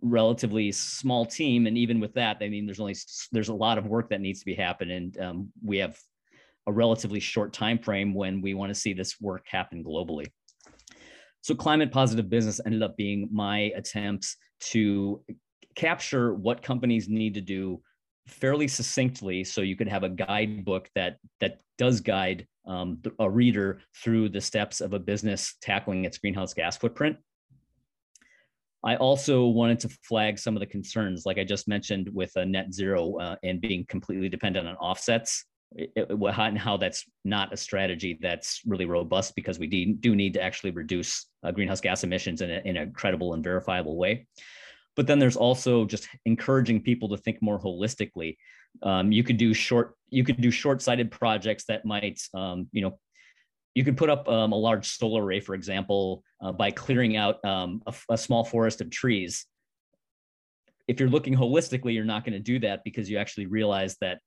relatively 0.00 0.70
small 0.70 1.26
team, 1.26 1.66
and 1.66 1.76
even 1.76 1.98
with 1.98 2.14
that, 2.14 2.38
I 2.40 2.48
mean 2.48 2.66
there's 2.66 2.80
only 2.80 2.96
there's 3.32 3.48
a 3.48 3.54
lot 3.54 3.78
of 3.78 3.86
work 3.86 4.10
that 4.10 4.20
needs 4.20 4.38
to 4.40 4.46
be 4.46 4.54
happening, 4.54 4.96
and 4.96 5.20
um, 5.20 5.52
we 5.64 5.78
have 5.78 5.98
a 6.68 6.72
relatively 6.72 7.18
short 7.18 7.52
time 7.52 7.78
frame 7.78 8.14
when 8.14 8.40
we 8.42 8.54
want 8.54 8.70
to 8.70 8.80
see 8.80 8.92
this 8.92 9.20
work 9.20 9.46
happen 9.48 9.82
globally. 9.82 10.26
So 11.48 11.54
climate 11.54 11.90
positive 11.90 12.28
business 12.28 12.60
ended 12.66 12.82
up 12.82 12.94
being 12.98 13.26
my 13.32 13.72
attempts 13.74 14.36
to 14.64 15.24
capture 15.76 16.34
what 16.34 16.62
companies 16.62 17.08
need 17.08 17.32
to 17.32 17.40
do 17.40 17.80
fairly 18.26 18.68
succinctly 18.68 19.44
so 19.44 19.62
you 19.62 19.74
could 19.74 19.88
have 19.88 20.02
a 20.02 20.10
guidebook 20.10 20.90
that 20.94 21.16
that 21.40 21.60
does 21.78 22.02
guide 22.02 22.46
um, 22.66 23.00
a 23.18 23.30
reader 23.30 23.80
through 23.96 24.28
the 24.28 24.42
steps 24.42 24.82
of 24.82 24.92
a 24.92 24.98
business 24.98 25.54
tackling 25.62 26.04
its 26.04 26.18
greenhouse 26.18 26.52
gas 26.52 26.76
footprint. 26.76 27.16
I 28.84 28.96
also 28.96 29.46
wanted 29.46 29.80
to 29.80 29.88
flag 30.02 30.38
some 30.38 30.54
of 30.54 30.60
the 30.60 30.66
concerns 30.66 31.24
like 31.24 31.38
i 31.38 31.44
just 31.44 31.66
mentioned 31.66 32.10
with 32.12 32.36
a 32.36 32.44
net 32.44 32.74
zero 32.74 33.16
uh, 33.16 33.36
and 33.42 33.58
being 33.58 33.86
completely 33.88 34.28
dependent 34.28 34.68
on 34.68 34.76
offsets 34.76 35.46
and 35.76 36.58
how 36.58 36.76
that's 36.76 37.04
not 37.24 37.52
a 37.52 37.56
strategy 37.56 38.18
that's 38.20 38.62
really 38.66 38.86
robust 38.86 39.34
because 39.34 39.58
we 39.58 39.66
de- 39.66 39.92
do 39.92 40.16
need 40.16 40.34
to 40.34 40.42
actually 40.42 40.70
reduce 40.70 41.26
uh, 41.42 41.50
greenhouse 41.50 41.80
gas 41.80 42.04
emissions 42.04 42.40
in 42.40 42.50
a, 42.50 42.60
in 42.64 42.76
a 42.78 42.86
credible 42.90 43.34
and 43.34 43.44
verifiable 43.44 43.96
way. 43.96 44.26
But 44.96 45.06
then 45.06 45.18
there's 45.18 45.36
also 45.36 45.84
just 45.84 46.08
encouraging 46.24 46.82
people 46.82 47.08
to 47.10 47.16
think 47.16 47.40
more 47.40 47.60
holistically. 47.60 48.36
Um, 48.82 49.12
you 49.12 49.22
could 49.22 49.36
do 49.36 49.54
short, 49.54 49.94
you 50.08 50.24
could 50.24 50.40
do 50.40 50.50
short-sighted 50.50 51.10
projects 51.10 51.64
that 51.66 51.84
might, 51.84 52.20
um, 52.34 52.68
you 52.72 52.82
know, 52.82 52.98
you 53.74 53.84
could 53.84 53.96
put 53.96 54.10
up 54.10 54.28
um, 54.28 54.52
a 54.52 54.56
large 54.56 54.88
solar 54.88 55.22
array, 55.22 55.40
for 55.40 55.54
example, 55.54 56.24
uh, 56.40 56.50
by 56.50 56.70
clearing 56.70 57.16
out 57.16 57.44
um, 57.44 57.82
a, 57.86 57.94
a 58.10 58.18
small 58.18 58.44
forest 58.44 58.80
of 58.80 58.90
trees 58.90 59.46
if 60.88 60.98
you're 60.98 61.10
looking 61.10 61.36
holistically, 61.36 61.94
you're 61.94 62.04
not 62.04 62.24
going 62.24 62.32
to 62.32 62.40
do 62.40 62.58
that 62.60 62.82
because 62.82 63.08
you 63.08 63.18
actually 63.18 63.46
realize 63.46 63.96
that 64.00 64.20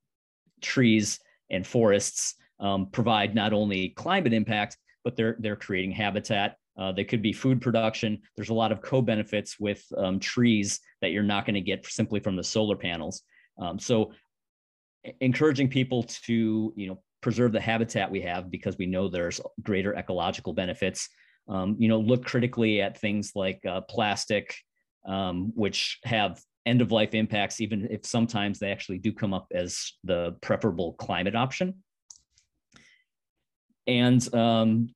trees 0.62 1.18
and 1.52 1.66
forests 1.66 2.34
um, 2.58 2.86
provide 2.90 3.34
not 3.34 3.52
only 3.52 3.90
climate 3.90 4.32
impact, 4.32 4.76
but 5.04 5.16
they're 5.16 5.36
they're 5.40 5.56
creating 5.56 5.92
habitat. 5.92 6.56
Uh, 6.78 6.90
they 6.90 7.04
could 7.04 7.20
be 7.20 7.32
food 7.32 7.60
production. 7.60 8.18
There's 8.34 8.48
a 8.48 8.54
lot 8.54 8.72
of 8.72 8.80
co-benefits 8.80 9.60
with 9.60 9.84
um, 9.98 10.18
trees 10.18 10.80
that 11.02 11.10
you're 11.10 11.22
not 11.22 11.44
going 11.44 11.54
to 11.54 11.60
get 11.60 11.84
simply 11.86 12.18
from 12.18 12.34
the 12.34 12.44
solar 12.44 12.76
panels. 12.76 13.22
Um, 13.60 13.78
so, 13.78 14.12
encouraging 15.20 15.68
people 15.68 16.04
to 16.04 16.72
you 16.74 16.88
know 16.88 17.02
preserve 17.20 17.52
the 17.52 17.60
habitat 17.60 18.10
we 18.10 18.20
have 18.22 18.50
because 18.50 18.76
we 18.78 18.86
know 18.86 19.08
there's 19.08 19.40
greater 19.62 19.94
ecological 19.94 20.52
benefits. 20.52 21.08
Um, 21.48 21.76
you 21.78 21.88
know, 21.88 21.98
look 21.98 22.24
critically 22.24 22.80
at 22.80 22.98
things 22.98 23.32
like 23.34 23.64
uh, 23.66 23.80
plastic, 23.82 24.56
um, 25.06 25.52
which 25.54 25.98
have 26.04 26.40
end 26.66 26.80
of 26.80 26.92
life 26.92 27.14
impacts, 27.14 27.60
even 27.60 27.88
if 27.90 28.06
sometimes 28.06 28.58
they 28.58 28.70
actually 28.70 28.98
do 28.98 29.12
come 29.12 29.34
up 29.34 29.46
as 29.52 29.92
the 30.04 30.36
preferable 30.40 30.92
climate 30.94 31.34
option. 31.34 31.82
And 33.86 34.34
um, 34.34 34.94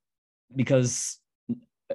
because 0.54 1.18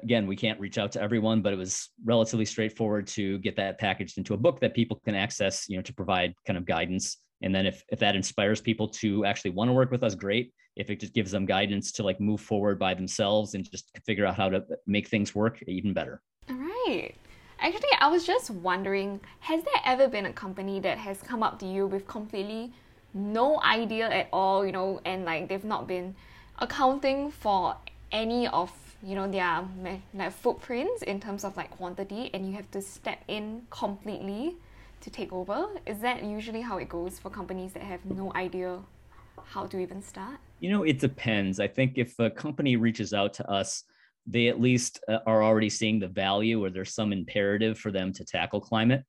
again, 0.03 0.27
we 0.27 0.35
can't 0.35 0.59
reach 0.59 0.77
out 0.77 0.91
to 0.93 1.01
everyone, 1.01 1.41
but 1.41 1.53
it 1.53 1.57
was 1.57 1.89
relatively 2.03 2.45
straightforward 2.45 3.07
to 3.07 3.37
get 3.39 3.55
that 3.57 3.79
packaged 3.79 4.17
into 4.17 4.33
a 4.33 4.37
book 4.37 4.59
that 4.61 4.73
people 4.73 5.01
can 5.03 5.15
access, 5.15 5.65
you 5.67 5.77
know, 5.77 5.81
to 5.81 5.93
provide 5.93 6.33
kind 6.45 6.57
of 6.57 6.65
guidance. 6.65 7.17
And 7.41 7.53
then 7.53 7.65
if, 7.65 7.83
if 7.89 7.99
that 7.99 8.15
inspires 8.15 8.61
people 8.61 8.87
to 8.89 9.25
actually 9.25 9.51
want 9.51 9.69
to 9.69 9.73
work 9.73 9.91
with 9.91 10.03
us, 10.03 10.15
great. 10.15 10.53
If 10.75 10.89
it 10.89 10.99
just 10.99 11.13
gives 11.13 11.31
them 11.31 11.45
guidance 11.45 11.91
to 11.93 12.03
like 12.03 12.21
move 12.21 12.39
forward 12.39 12.79
by 12.79 12.93
themselves 12.93 13.55
and 13.55 13.69
just 13.69 13.91
figure 14.05 14.25
out 14.25 14.35
how 14.35 14.49
to 14.49 14.63
make 14.87 15.07
things 15.07 15.35
work, 15.35 15.61
even 15.67 15.93
better. 15.93 16.21
All 16.49 16.55
right. 16.55 17.13
Actually, 17.63 17.89
I 17.99 18.07
was 18.07 18.25
just 18.25 18.49
wondering, 18.49 19.19
has 19.41 19.63
there 19.63 19.81
ever 19.85 20.07
been 20.07 20.25
a 20.25 20.33
company 20.33 20.79
that 20.79 20.97
has 20.97 21.21
come 21.21 21.43
up 21.43 21.59
to 21.59 21.67
you 21.67 21.85
with 21.85 22.07
completely 22.07 22.73
no 23.13 23.61
idea 23.61 24.09
at 24.09 24.29
all, 24.33 24.65
you 24.65 24.71
know, 24.71 24.99
and 25.05 25.25
like 25.25 25.47
they've 25.47 25.63
not 25.63 25.87
been 25.87 26.15
accounting 26.57 27.29
for 27.29 27.75
any 28.11 28.47
of 28.47 28.71
you 29.03 29.15
know 29.15 29.27
their 29.29 29.63
like 30.13 30.31
footprints 30.31 31.01
in 31.03 31.19
terms 31.19 31.43
of 31.43 31.55
like 31.55 31.71
quantity 31.71 32.29
and 32.33 32.45
you 32.45 32.53
have 32.53 32.69
to 32.71 32.81
step 32.81 33.19
in 33.27 33.61
completely 33.69 34.55
to 35.01 35.09
take 35.11 35.31
over? 35.31 35.67
Is 35.85 35.99
that 35.99 36.23
usually 36.23 36.61
how 36.61 36.79
it 36.79 36.89
goes 36.89 37.19
for 37.19 37.29
companies 37.29 37.73
that 37.73 37.83
have 37.83 38.03
no 38.05 38.31
idea 38.33 38.79
how 39.43 39.67
to 39.67 39.79
even 39.79 40.01
start? 40.01 40.37
You 40.59 40.71
know 40.71 40.81
it 40.81 40.97
depends. 40.97 41.59
I 41.59 41.67
think 41.67 41.99
if 41.99 42.17
a 42.19 42.31
company 42.31 42.75
reaches 42.75 43.13
out 43.13 43.33
to 43.35 43.47
us 43.47 43.83
they 44.27 44.47
at 44.47 44.61
least 44.61 44.99
uh, 45.07 45.19
are 45.25 45.43
already 45.43 45.69
seeing 45.69 45.99
the 45.99 46.07
value 46.07 46.63
or 46.63 46.69
there's 46.69 46.93
some 46.93 47.11
imperative 47.11 47.77
for 47.77 47.91
them 47.91 48.13
to 48.13 48.25
tackle 48.25 48.61
climate 48.61 49.03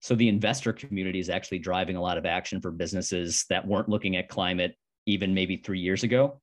so 0.00 0.16
the 0.16 0.28
investor 0.28 0.72
community 0.72 1.20
is 1.20 1.30
actually 1.30 1.60
driving 1.60 1.96
a 1.96 2.02
lot 2.02 2.18
of 2.18 2.26
action 2.26 2.60
for 2.60 2.72
businesses 2.72 3.44
that 3.48 3.66
weren't 3.66 3.88
looking 3.88 4.16
at 4.16 4.28
climate 4.28 4.74
even 5.06 5.34
maybe 5.34 5.56
three 5.56 5.80
years 5.80 6.02
ago 6.02 6.40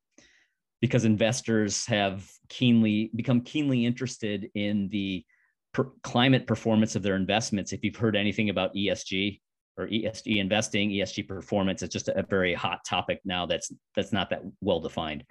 because 0.82 1.06
investors 1.06 1.86
have 1.86 2.30
keenly 2.48 3.12
become 3.16 3.42
keenly 3.42 3.86
interested 3.86 4.50
in 4.56 4.90
the 4.90 5.26
per- 5.74 5.92
climate 6.04 6.48
performance 6.48 6.96
of 6.96 7.04
their 7.04 7.16
investments. 7.16 7.74
If 7.74 7.84
you've 7.84 7.96
heard 7.96 8.16
anything 8.16 8.50
about 8.50 8.74
ESG 8.74 9.42
or 9.78 9.88
ESG 9.88 10.38
investing, 10.38 10.90
ESG 10.90 11.28
performance, 11.28 11.82
it's 11.84 11.94
just 11.94 12.08
a, 12.08 12.20
a 12.20 12.24
very 12.24 12.54
hot 12.54 12.80
topic 12.86 13.20
now. 13.26 13.46
That's 13.46 13.72
that's 13.96 14.14
not 14.14 14.30
that 14.30 14.42
well 14.62 14.80
defined. 14.80 15.24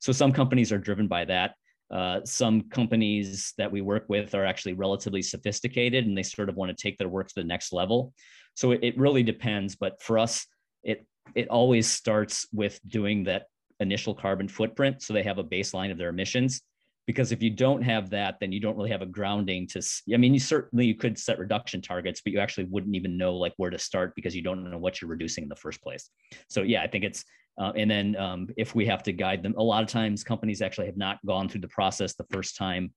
So 0.00 0.12
some 0.12 0.32
companies 0.32 0.72
are 0.72 0.78
driven 0.78 1.06
by 1.08 1.24
that. 1.26 1.54
Uh, 1.90 2.20
some 2.24 2.62
companies 2.62 3.54
that 3.58 3.70
we 3.70 3.80
work 3.80 4.04
with 4.08 4.34
are 4.34 4.44
actually 4.44 4.72
relatively 4.72 5.22
sophisticated 5.22 6.06
and 6.06 6.18
they 6.18 6.22
sort 6.22 6.48
of 6.48 6.56
want 6.56 6.68
to 6.68 6.82
take 6.82 6.98
their 6.98 7.08
work 7.08 7.28
to 7.28 7.34
the 7.36 7.44
next 7.44 7.72
level. 7.72 8.12
So 8.54 8.72
it, 8.72 8.80
it 8.82 8.98
really 8.98 9.22
depends. 9.22 9.76
But 9.76 10.02
for 10.02 10.18
us, 10.18 10.46
it 10.82 11.06
it 11.34 11.48
always 11.48 11.88
starts 11.88 12.46
with 12.52 12.80
doing 12.86 13.24
that 13.24 13.46
initial 13.80 14.14
carbon 14.14 14.48
footprint 14.48 15.02
so 15.02 15.12
they 15.12 15.22
have 15.22 15.38
a 15.38 15.44
baseline 15.44 15.90
of 15.90 15.98
their 15.98 16.08
emissions 16.08 16.62
because 17.06 17.30
if 17.30 17.42
you 17.42 17.50
don't 17.50 17.82
have 17.82 18.10
that 18.10 18.36
then 18.40 18.52
you 18.52 18.60
don't 18.60 18.76
really 18.76 18.90
have 18.90 19.02
a 19.02 19.06
grounding 19.06 19.66
to 19.66 19.82
i 20.14 20.16
mean 20.16 20.32
you 20.32 20.40
certainly 20.40 20.86
you 20.86 20.94
could 20.94 21.18
set 21.18 21.38
reduction 21.38 21.82
targets 21.82 22.22
but 22.22 22.32
you 22.32 22.38
actually 22.38 22.64
wouldn't 22.64 22.96
even 22.96 23.18
know 23.18 23.34
like 23.34 23.52
where 23.58 23.70
to 23.70 23.78
start 23.78 24.14
because 24.14 24.34
you 24.34 24.42
don't 24.42 24.68
know 24.70 24.78
what 24.78 25.00
you're 25.00 25.10
reducing 25.10 25.42
in 25.42 25.48
the 25.48 25.56
first 25.56 25.82
place 25.82 26.10
so 26.48 26.62
yeah 26.62 26.82
i 26.82 26.86
think 26.86 27.04
it's 27.04 27.24
uh, 27.58 27.72
and 27.76 27.90
then 27.90 28.16
um, 28.16 28.48
if 28.56 28.74
we 28.74 28.86
have 28.86 29.02
to 29.02 29.12
guide 29.12 29.42
them 29.42 29.54
a 29.56 29.62
lot 29.62 29.82
of 29.82 29.88
times 29.88 30.24
companies 30.24 30.62
actually 30.62 30.86
have 30.86 30.96
not 30.96 31.18
gone 31.26 31.48
through 31.48 31.60
the 31.60 31.68
process 31.68 32.14
the 32.14 32.26
first 32.30 32.56
time 32.56 32.92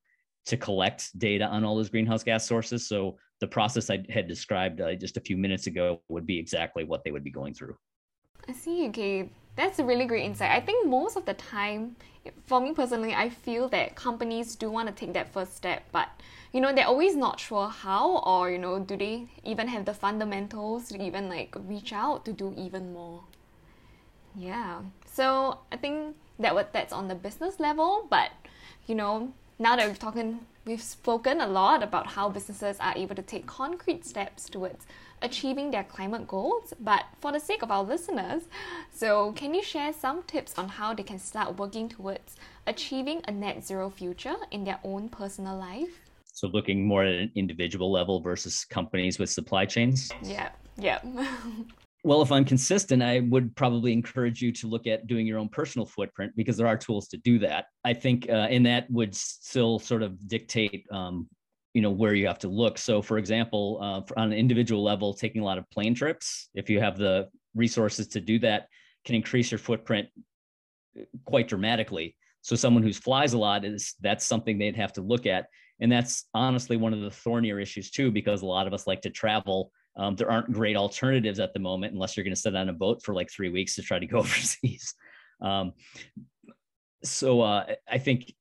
to 0.45 0.57
collect 0.57 1.17
data 1.19 1.45
on 1.45 1.63
all 1.63 1.75
those 1.75 1.89
greenhouse 1.89 2.23
gas 2.23 2.47
sources 2.47 2.87
so 2.87 3.17
the 3.39 3.47
process 3.47 3.89
i 3.89 4.03
had 4.09 4.27
described 4.27 4.81
uh, 4.81 4.93
just 4.95 5.17
a 5.17 5.21
few 5.21 5.37
minutes 5.37 5.67
ago 5.67 6.01
would 6.09 6.25
be 6.25 6.37
exactly 6.37 6.83
what 6.83 7.03
they 7.03 7.11
would 7.11 7.23
be 7.23 7.31
going 7.31 7.53
through 7.53 7.75
I 8.49 8.53
see, 8.53 8.87
okay. 8.87 9.29
That's 9.55 9.77
a 9.77 9.83
really 9.83 10.05
great 10.05 10.25
insight. 10.25 10.51
I 10.51 10.59
think 10.59 10.87
most 10.87 11.17
of 11.17 11.25
the 11.25 11.35
time, 11.35 11.97
for 12.45 12.59
me 12.59 12.73
personally, 12.73 13.13
I 13.13 13.29
feel 13.29 13.67
that 13.69 13.95
companies 13.95 14.55
do 14.55 14.71
want 14.71 14.87
to 14.87 14.93
take 14.93 15.13
that 15.13 15.31
first 15.31 15.55
step, 15.55 15.83
but 15.91 16.09
you 16.51 16.61
know, 16.61 16.73
they're 16.73 16.87
always 16.87 17.15
not 17.15 17.39
sure 17.39 17.67
how, 17.67 18.17
or 18.25 18.49
you 18.49 18.57
know, 18.57 18.79
do 18.79 18.97
they 18.97 19.27
even 19.43 19.67
have 19.67 19.85
the 19.85 19.93
fundamentals 19.93 20.89
to 20.89 21.03
even 21.03 21.29
like 21.29 21.55
reach 21.67 21.93
out 21.93 22.25
to 22.25 22.33
do 22.33 22.53
even 22.57 22.93
more? 22.93 23.23
Yeah. 24.35 24.81
So 25.05 25.59
I 25.71 25.77
think 25.77 26.15
that 26.39 26.53
what 26.55 26.73
that's 26.73 26.93
on 26.93 27.07
the 27.07 27.15
business 27.15 27.59
level, 27.59 28.07
but 28.09 28.31
you 28.87 28.95
know, 28.95 29.33
now 29.57 29.75
that 29.75 29.87
we've 29.87 29.99
talking 29.99 30.39
we've 30.65 30.81
spoken 30.81 31.41
a 31.41 31.47
lot 31.47 31.81
about 31.81 32.07
how 32.07 32.29
businesses 32.29 32.77
are 32.79 32.93
able 32.95 33.15
to 33.15 33.21
take 33.21 33.45
concrete 33.47 34.05
steps 34.05 34.49
towards 34.49 34.85
achieving 35.21 35.71
their 35.71 35.83
climate 35.83 36.27
goals, 36.27 36.73
but 36.79 37.05
for 37.19 37.31
the 37.31 37.39
sake 37.39 37.63
of 37.63 37.71
our 37.71 37.83
listeners, 37.83 38.43
so 38.91 39.31
can 39.33 39.53
you 39.53 39.63
share 39.63 39.91
some 39.91 40.23
tips 40.23 40.57
on 40.57 40.69
how 40.69 40.93
they 40.93 41.03
can 41.03 41.19
start 41.19 41.57
working 41.57 41.89
towards 41.89 42.35
achieving 42.67 43.21
a 43.27 43.31
net 43.31 43.65
zero 43.65 43.89
future 43.89 44.35
in 44.51 44.63
their 44.63 44.79
own 44.83 45.09
personal 45.09 45.57
life? 45.57 45.99
So, 46.31 46.47
looking 46.47 46.85
more 46.85 47.03
at 47.03 47.15
an 47.15 47.31
individual 47.35 47.91
level 47.91 48.21
versus 48.21 48.63
companies 48.63 49.19
with 49.19 49.29
supply 49.29 49.65
chains? 49.65 50.09
Yeah, 50.21 50.49
yeah. 50.77 50.99
well, 52.03 52.21
if 52.21 52.31
I'm 52.31 52.45
consistent, 52.45 53.03
I 53.03 53.19
would 53.19 53.55
probably 53.55 53.91
encourage 53.91 54.41
you 54.41 54.51
to 54.53 54.67
look 54.67 54.87
at 54.87 55.07
doing 55.07 55.27
your 55.27 55.37
own 55.37 55.49
personal 55.49 55.85
footprint 55.85 56.33
because 56.35 56.55
there 56.55 56.67
are 56.67 56.77
tools 56.77 57.07
to 57.09 57.17
do 57.17 57.39
that. 57.39 57.65
I 57.83 57.93
think, 57.93 58.29
uh, 58.29 58.47
and 58.49 58.65
that 58.65 58.89
would 58.89 59.13
still 59.13 59.79
sort 59.79 60.03
of 60.03 60.27
dictate 60.27 60.85
um, 60.91 61.27
you 61.73 61.81
know 61.81 61.91
where 61.91 62.13
you 62.13 62.27
have 62.27 62.39
to 62.39 62.47
look. 62.47 62.77
So 62.77 63.01
for 63.01 63.17
example 63.17 63.79
uh, 63.81 64.01
for, 64.01 64.17
on 64.17 64.31
an 64.31 64.37
individual 64.37 64.83
level 64.83 65.13
taking 65.13 65.41
a 65.41 65.45
lot 65.45 65.57
of 65.57 65.69
plane 65.69 65.93
trips 65.93 66.49
if 66.53 66.69
you 66.69 66.79
have 66.79 66.97
the 66.97 67.27
resources 67.55 68.07
to 68.09 68.21
do 68.21 68.39
that 68.39 68.67
can 69.05 69.15
increase 69.15 69.51
your 69.51 69.59
footprint 69.59 70.07
uh, 70.99 71.03
quite 71.25 71.47
dramatically. 71.47 72.15
So 72.41 72.55
someone 72.55 72.83
who 72.83 72.93
flies 72.93 73.33
a 73.33 73.37
lot 73.37 73.65
is 73.65 73.95
that's 74.01 74.25
something 74.25 74.57
they'd 74.57 74.75
have 74.75 74.93
to 74.93 75.01
look 75.01 75.25
at. 75.25 75.47
And 75.81 75.91
that's 75.91 76.25
honestly 76.33 76.77
one 76.77 76.93
of 76.93 77.01
the 77.01 77.11
thornier 77.11 77.59
issues 77.59 77.91
too 77.91 78.11
because 78.11 78.41
a 78.41 78.45
lot 78.45 78.67
of 78.67 78.73
us 78.73 78.87
like 78.87 79.01
to 79.01 79.09
travel 79.09 79.71
um, 79.99 80.15
there 80.15 80.31
aren't 80.31 80.51
great 80.51 80.75
alternatives 80.75 81.39
at 81.39 81.53
the 81.53 81.59
moment 81.59 81.93
unless 81.93 82.15
you're 82.15 82.23
going 82.23 82.35
to 82.35 82.41
sit 82.41 82.55
on 82.55 82.69
a 82.69 82.73
boat 82.73 83.03
for 83.03 83.13
like 83.13 83.29
three 83.29 83.49
weeks 83.49 83.75
to 83.75 83.81
try 83.81 83.99
to 83.99 84.07
go 84.07 84.17
overseas 84.25 84.95
um, 85.41 85.73
so 87.03 87.41
uh, 87.41 87.65
i 87.89 87.97
think 87.97 88.33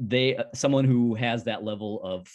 they 0.00 0.36
uh, 0.36 0.44
someone 0.54 0.84
who 0.84 1.14
has 1.14 1.44
that 1.44 1.64
level 1.64 2.00
of 2.02 2.28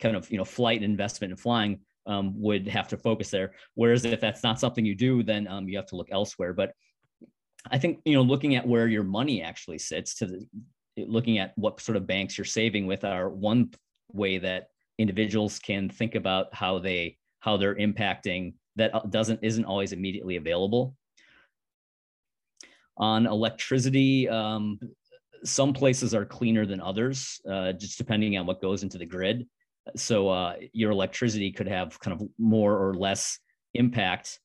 kind 0.00 0.16
of 0.16 0.30
you 0.30 0.38
know 0.38 0.44
flight 0.44 0.82
investment 0.82 1.32
and 1.32 1.40
flying 1.40 1.80
um, 2.06 2.40
would 2.40 2.68
have 2.68 2.88
to 2.88 2.96
focus 2.96 3.30
there. 3.30 3.52
Whereas 3.74 4.04
if 4.04 4.20
that's 4.20 4.42
not 4.42 4.60
something 4.60 4.84
you 4.84 4.94
do, 4.94 5.22
then 5.22 5.48
um, 5.48 5.68
you 5.68 5.76
have 5.76 5.86
to 5.86 5.96
look 5.96 6.08
elsewhere. 6.10 6.52
But 6.52 6.72
I 7.70 7.78
think 7.78 8.00
you 8.04 8.14
know 8.14 8.22
looking 8.22 8.56
at 8.56 8.66
where 8.66 8.88
your 8.88 9.04
money 9.04 9.42
actually 9.42 9.78
sits 9.78 10.14
to 10.16 10.26
the, 10.26 10.46
looking 10.96 11.38
at 11.38 11.52
what 11.56 11.80
sort 11.80 11.96
of 11.96 12.06
banks 12.06 12.36
you're 12.36 12.44
saving 12.44 12.86
with 12.86 13.04
are 13.04 13.28
one 13.28 13.72
way 14.12 14.38
that 14.38 14.68
individuals 14.98 15.58
can 15.58 15.88
think 15.88 16.14
about 16.14 16.54
how 16.54 16.78
they 16.78 17.16
how 17.44 17.56
they're 17.56 17.76
impacting 17.76 18.54
that 18.76 18.94
uh, 18.94 19.00
doesn't 19.10 19.40
isn't 19.42 19.64
always 19.64 19.92
immediately 19.92 20.36
available 20.36 20.96
on 22.96 23.26
electricity 23.26 24.28
um, 24.28 24.78
some 25.44 25.74
places 25.74 26.14
are 26.14 26.24
cleaner 26.24 26.66
than 26.66 26.80
others, 26.80 27.40
uh, 27.48 27.72
just 27.72 27.98
depending 27.98 28.36
on 28.38 28.46
what 28.46 28.62
goes 28.62 28.82
into 28.82 28.98
the 28.98 29.06
grid. 29.06 29.46
So 29.94 30.28
uh, 30.30 30.54
your 30.72 30.90
electricity 30.90 31.52
could 31.52 31.68
have 31.68 31.98
kind 32.00 32.18
of 32.20 32.26
more 32.38 32.76
or 32.78 32.94
less 32.94 33.38
impact. 33.74 34.40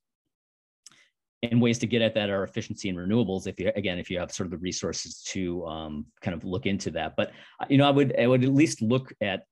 And 1.41 1.61
ways 1.61 1.79
to 1.79 1.87
get 1.87 2.01
at 2.01 2.15
that 2.15 2.29
are 2.29 2.43
efficiency 2.43 2.89
and 2.89 2.97
renewables. 2.97 3.47
If 3.47 3.61
you 3.61 3.71
again, 3.73 3.97
if 3.97 4.11
you 4.11 4.19
have 4.19 4.29
sort 4.29 4.47
of 4.47 4.51
the 4.51 4.57
resources 4.57 5.23
to 5.29 5.65
um, 5.67 6.05
kind 6.21 6.35
of 6.35 6.43
look 6.43 6.65
into 6.65 6.91
that, 6.91 7.13
but 7.15 7.31
you 7.69 7.77
know, 7.77 7.87
I 7.87 7.91
would 7.91 8.13
I 8.19 8.27
would 8.27 8.43
at 8.43 8.53
least 8.53 8.81
look 8.81 9.13
at 9.21 9.43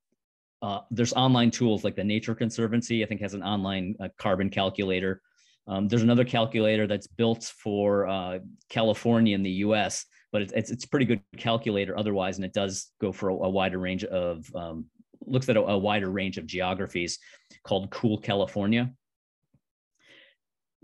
uh, 0.61 0.79
there's 0.91 1.13
online 1.13 1.51
tools 1.51 1.83
like 1.83 1.95
the 1.95 2.03
Nature 2.03 2.35
Conservancy. 2.35 3.03
I 3.03 3.07
think 3.07 3.21
has 3.21 3.33
an 3.33 3.43
online 3.43 3.95
uh, 3.99 4.09
carbon 4.17 4.49
calculator. 4.49 5.21
Um, 5.67 5.87
there's 5.87 6.03
another 6.03 6.23
calculator 6.23 6.87
that's 6.87 7.07
built 7.07 7.43
for 7.43 8.07
uh, 8.07 8.39
California 8.69 9.35
in 9.35 9.43
the 9.43 9.51
U.S 9.51 10.05
but 10.31 10.41
it's, 10.41 10.53
it's, 10.53 10.71
it's 10.71 10.85
a 10.85 10.89
pretty 10.89 11.05
good 11.05 11.21
calculator 11.37 11.97
otherwise, 11.97 12.37
and 12.37 12.45
it 12.45 12.53
does 12.53 12.91
go 12.99 13.11
for 13.11 13.29
a, 13.29 13.33
a 13.33 13.49
wider 13.49 13.79
range 13.79 14.03
of 14.03 14.45
um, 14.55 14.85
looks 15.25 15.49
at 15.49 15.57
a, 15.57 15.61
a 15.61 15.77
wider 15.77 16.09
range 16.09 16.37
of 16.37 16.45
geographies 16.45 17.19
called 17.63 17.89
Cool 17.89 18.17
California 18.17 18.91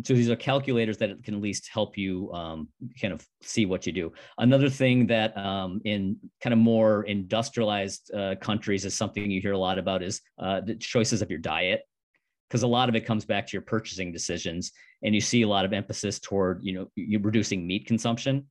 so 0.02 0.14
these 0.14 0.30
are 0.30 0.36
calculators 0.36 0.98
that 0.98 1.24
can 1.24 1.36
at 1.36 1.42
least 1.42 1.70
help 1.72 1.98
you 1.98 2.32
um, 2.34 2.68
kind 3.00 3.14
of 3.14 3.26
see 3.42 3.66
what 3.66 3.86
you 3.86 3.94
do. 3.94 4.12
Another 4.38 4.70
thing 4.70 5.08
that 5.08 5.38
um, 5.38 5.82
in 5.86 6.18
kind 6.42 6.54
of 6.54 6.60
more 6.60 7.04
industrialized 7.04 8.12
uh, 8.14 8.36
countries 8.42 8.86
is 8.86 8.96
something 8.96 9.30
you 9.30 9.40
hear 9.40 9.54
a 9.54 9.58
lot 9.58 9.78
about 9.78 10.02
is 10.02 10.22
uh, 10.40 10.62
the 10.62 10.76
choices 10.76 11.22
of 11.22 11.30
your 11.30 11.40
diet, 11.40 11.84
because 12.50 12.64
a 12.64 12.68
lot 12.68 12.90
of 12.90 12.96
it 12.96 13.06
comes 13.06 13.24
back 13.24 13.46
to 13.48 13.54
your 13.54 13.62
purchasing 13.62 14.12
decisions, 14.12 14.72
and 15.04 15.14
you 15.14 15.22
see 15.22 15.44
a 15.44 15.48
lot 15.48 15.64
of 15.64 15.74
emphasis 15.74 16.20
toward 16.20 16.64
you 16.64 16.74
know 16.74 16.88
you 16.96 17.20
reducing 17.20 17.66
meat 17.66 17.86
consumption. 17.86 18.48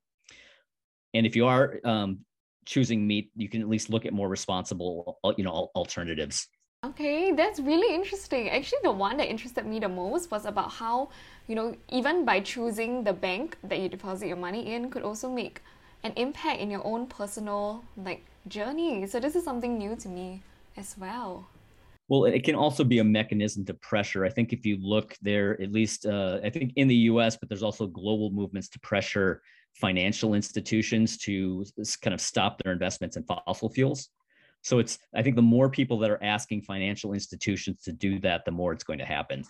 And 1.15 1.27
if 1.27 1.35
you 1.35 1.47
are 1.47 1.81
um, 1.85 2.21
choosing 2.65 3.07
meat, 3.07 3.31
you 3.37 3.49
can 3.49 3.61
at 3.61 3.69
least 3.69 3.91
look 3.91 4.07
at 4.07 4.13
more 4.13 4.29
responsible 4.29 5.19
you 5.37 5.45
know 5.45 5.71
alternatives. 5.75 6.47
Okay, 6.85 7.31
that's 7.31 7.61
really 7.61 7.95
interesting. 7.95 8.51
Actually, 8.51 8.81
the 8.83 8.91
one 8.91 9.17
that 9.19 9.31
interested 9.31 9.65
me 9.65 9.79
the 9.79 9.89
most 9.89 10.33
was 10.33 10.45
about 10.45 10.73
how, 10.73 11.11
you 11.47 11.55
know, 11.55 11.77
even 11.91 12.25
by 12.25 12.41
choosing 12.41 13.05
the 13.05 13.13
bank 13.13 13.57
that 13.63 13.79
you 13.79 13.89
deposit 13.89 14.27
your 14.27 14.37
money 14.37 14.75
in 14.75 14.91
could 14.91 15.05
also 15.05 15.31
make 15.31 15.63
an 16.03 16.13
impact 16.17 16.61
in 16.61 16.73
your 16.73 16.85
own 16.85 17.07
personal 17.07 17.85
like 17.97 18.25
journey. 18.49 19.07
So 19.07 19.21
this 19.21 19.37
is 19.37 19.45
something 19.45 19.79
new 19.79 19.95
to 19.95 20.09
me 20.09 20.43
as 20.77 20.97
well. 20.99 21.47
Well, 22.09 22.25
it 22.25 22.43
can 22.43 22.57
also 22.57 22.83
be 22.83 22.99
a 22.99 23.05
mechanism 23.05 23.65
to 23.67 23.75
pressure. 23.75 24.25
I 24.25 24.29
think 24.29 24.53
if 24.53 24.67
you 24.67 24.77
look 24.83 25.17
there, 25.23 25.63
at 25.63 25.71
least 25.71 26.05
uh, 26.05 26.41
I 26.43 26.51
think 26.51 26.73
in 26.75 26.89
the 26.89 26.97
U.S., 27.13 27.37
but 27.37 27.49
there's 27.49 27.63
also 27.63 27.87
global 27.87 28.31
movements 28.33 28.69
to 28.71 28.81
pressure 28.81 29.41
financial 29.75 30.35
institutions 30.35 31.17
to 31.19 31.65
kind 32.03 32.13
of 32.13 32.21
stop 32.21 32.61
their 32.61 32.73
investments 32.73 33.17
in 33.17 33.23
fossil 33.23 33.71
fuels. 33.71 34.09
So 34.63 34.79
it's 34.79 34.99
I 35.15 35.23
think 35.23 35.37
the 35.37 35.43
more 35.43 35.69
people 35.69 35.99
that 35.99 36.11
are 36.11 36.23
asking 36.23 36.63
financial 36.63 37.13
institutions 37.13 37.83
to 37.83 37.93
do 37.93 38.19
that, 38.21 38.45
the 38.45 38.51
more 38.51 38.73
it's 38.73 38.85
going 38.85 39.01
to 39.01 39.05
happen. 39.05 39.45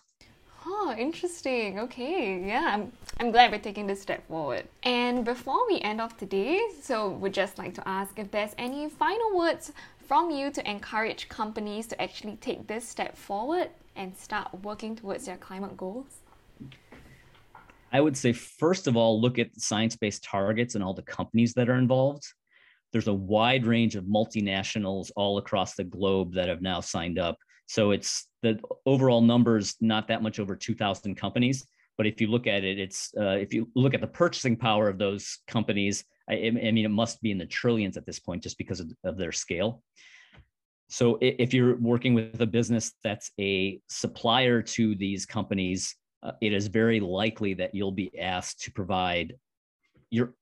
Oh, 0.65 0.95
interesting. 0.97 1.81
Okay, 1.81 2.45
yeah, 2.47 2.71
I'm, 2.73 2.93
I'm 3.19 3.33
glad 3.33 3.51
we're 3.51 3.59
taking 3.59 3.87
this 3.87 4.01
step 4.01 4.27
forward. 4.29 4.69
And 4.85 5.25
before 5.25 5.67
we 5.67 5.81
end 5.81 6.01
off 6.01 6.17
today, 6.17 6.61
so 6.81 7.11
we'd 7.11 7.35
just 7.35 7.59
like 7.59 7.75
to 7.75 7.89
ask 7.89 8.19
if 8.19 8.31
there's 8.31 8.55
any 8.59 8.89
final 8.89 9.37
words 9.37 9.73
from 10.07 10.31
you 10.31 10.51
to 10.53 10.71
encourage 10.71 11.29
companies 11.29 11.87
to 11.89 12.01
actually 12.01 12.37
take 12.37 12.67
this 12.69 12.89
step 12.89 13.17
forward 13.17 13.71
and 13.97 14.17
start 14.17 14.49
working 14.63 14.95
towards 14.95 15.27
their 15.27 15.37
climate 15.37 15.77
goals. 15.77 16.19
I 17.93 18.01
would 18.01 18.17
say, 18.17 18.33
first 18.33 18.87
of 18.87 18.97
all, 18.97 19.21
look 19.21 19.39
at 19.39 19.49
science 19.61 19.97
based 19.97 20.23
targets 20.23 20.75
and 20.75 20.83
all 20.83 20.95
the 20.95 21.03
companies 21.03 21.55
that 21.55 21.69
are 21.69 21.77
involved 21.77 22.25
there's 22.93 23.09
a 23.09 23.15
wide 23.15 23.67
range 23.67 23.97
of 23.97 24.05
multinationals 24.05 25.11
all 25.17 25.39
across 25.39 25.75
the 25.75 25.85
globe 25.85 26.35
that 26.35 26.49
have 26.49 26.63
now 26.63 26.81
signed 26.81 27.19
up. 27.19 27.39
So 27.67 27.91
it's 27.91 28.29
the 28.43 28.61
overall 28.87 29.21
numbers 29.21 29.77
not 29.81 30.09
that 30.09 30.23
much 30.23 30.39
over 30.39 30.55
2,000 30.55 31.15
companies. 31.15 31.67
But 31.97 32.07
if 32.07 32.21
you 32.21 32.27
look 32.27 32.47
at 32.47 32.65
it, 32.65 32.79
it's 32.79 33.13
uh, 33.19 33.37
if 33.37 33.53
you 33.53 33.71
look 33.75 33.95
at 33.95 34.01
the 34.01 34.07
purchasing 34.07 34.57
power 34.57 34.89
of 34.89 34.99
those 34.99 35.39
companies, 35.47 36.05
I, 36.29 36.35
I, 36.35 36.51
mean, 36.51 36.85
it 36.85 36.91
must 36.91 37.21
be 37.21 37.31
in 37.31 37.39
the 37.39 37.47
trillions 37.47 37.97
at 37.97 38.07
this 38.07 38.19
point 38.19 38.43
just 38.43 38.59
because 38.59 38.81
of, 38.81 38.91
of 39.05 39.17
their 39.17 39.33
scale. 39.33 39.83
So 40.89 41.19
if 41.21 41.55
you're 41.55 41.77
working 41.77 42.13
with 42.15 42.41
a 42.41 42.47
business 42.47 42.93
that's 43.03 43.31
a 43.41 43.81
supplier 43.89 44.61
to 44.63 44.95
these 44.95 45.25
companies, 45.25 45.95
uh, 46.23 46.33
it 46.41 46.53
is 46.53 46.67
very 46.67 47.01
likely 47.01 47.55
that 47.55 47.75
you'll 47.75 47.93
be 47.93 48.19
asked 48.19 48.61
to 48.63 48.73
provide 48.73 49.35
your 50.11 50.35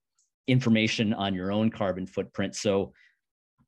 information 0.47 1.13
on 1.13 1.35
your 1.35 1.53
own 1.53 1.71
carbon 1.71 2.07
footprint. 2.07 2.57
So 2.57 2.93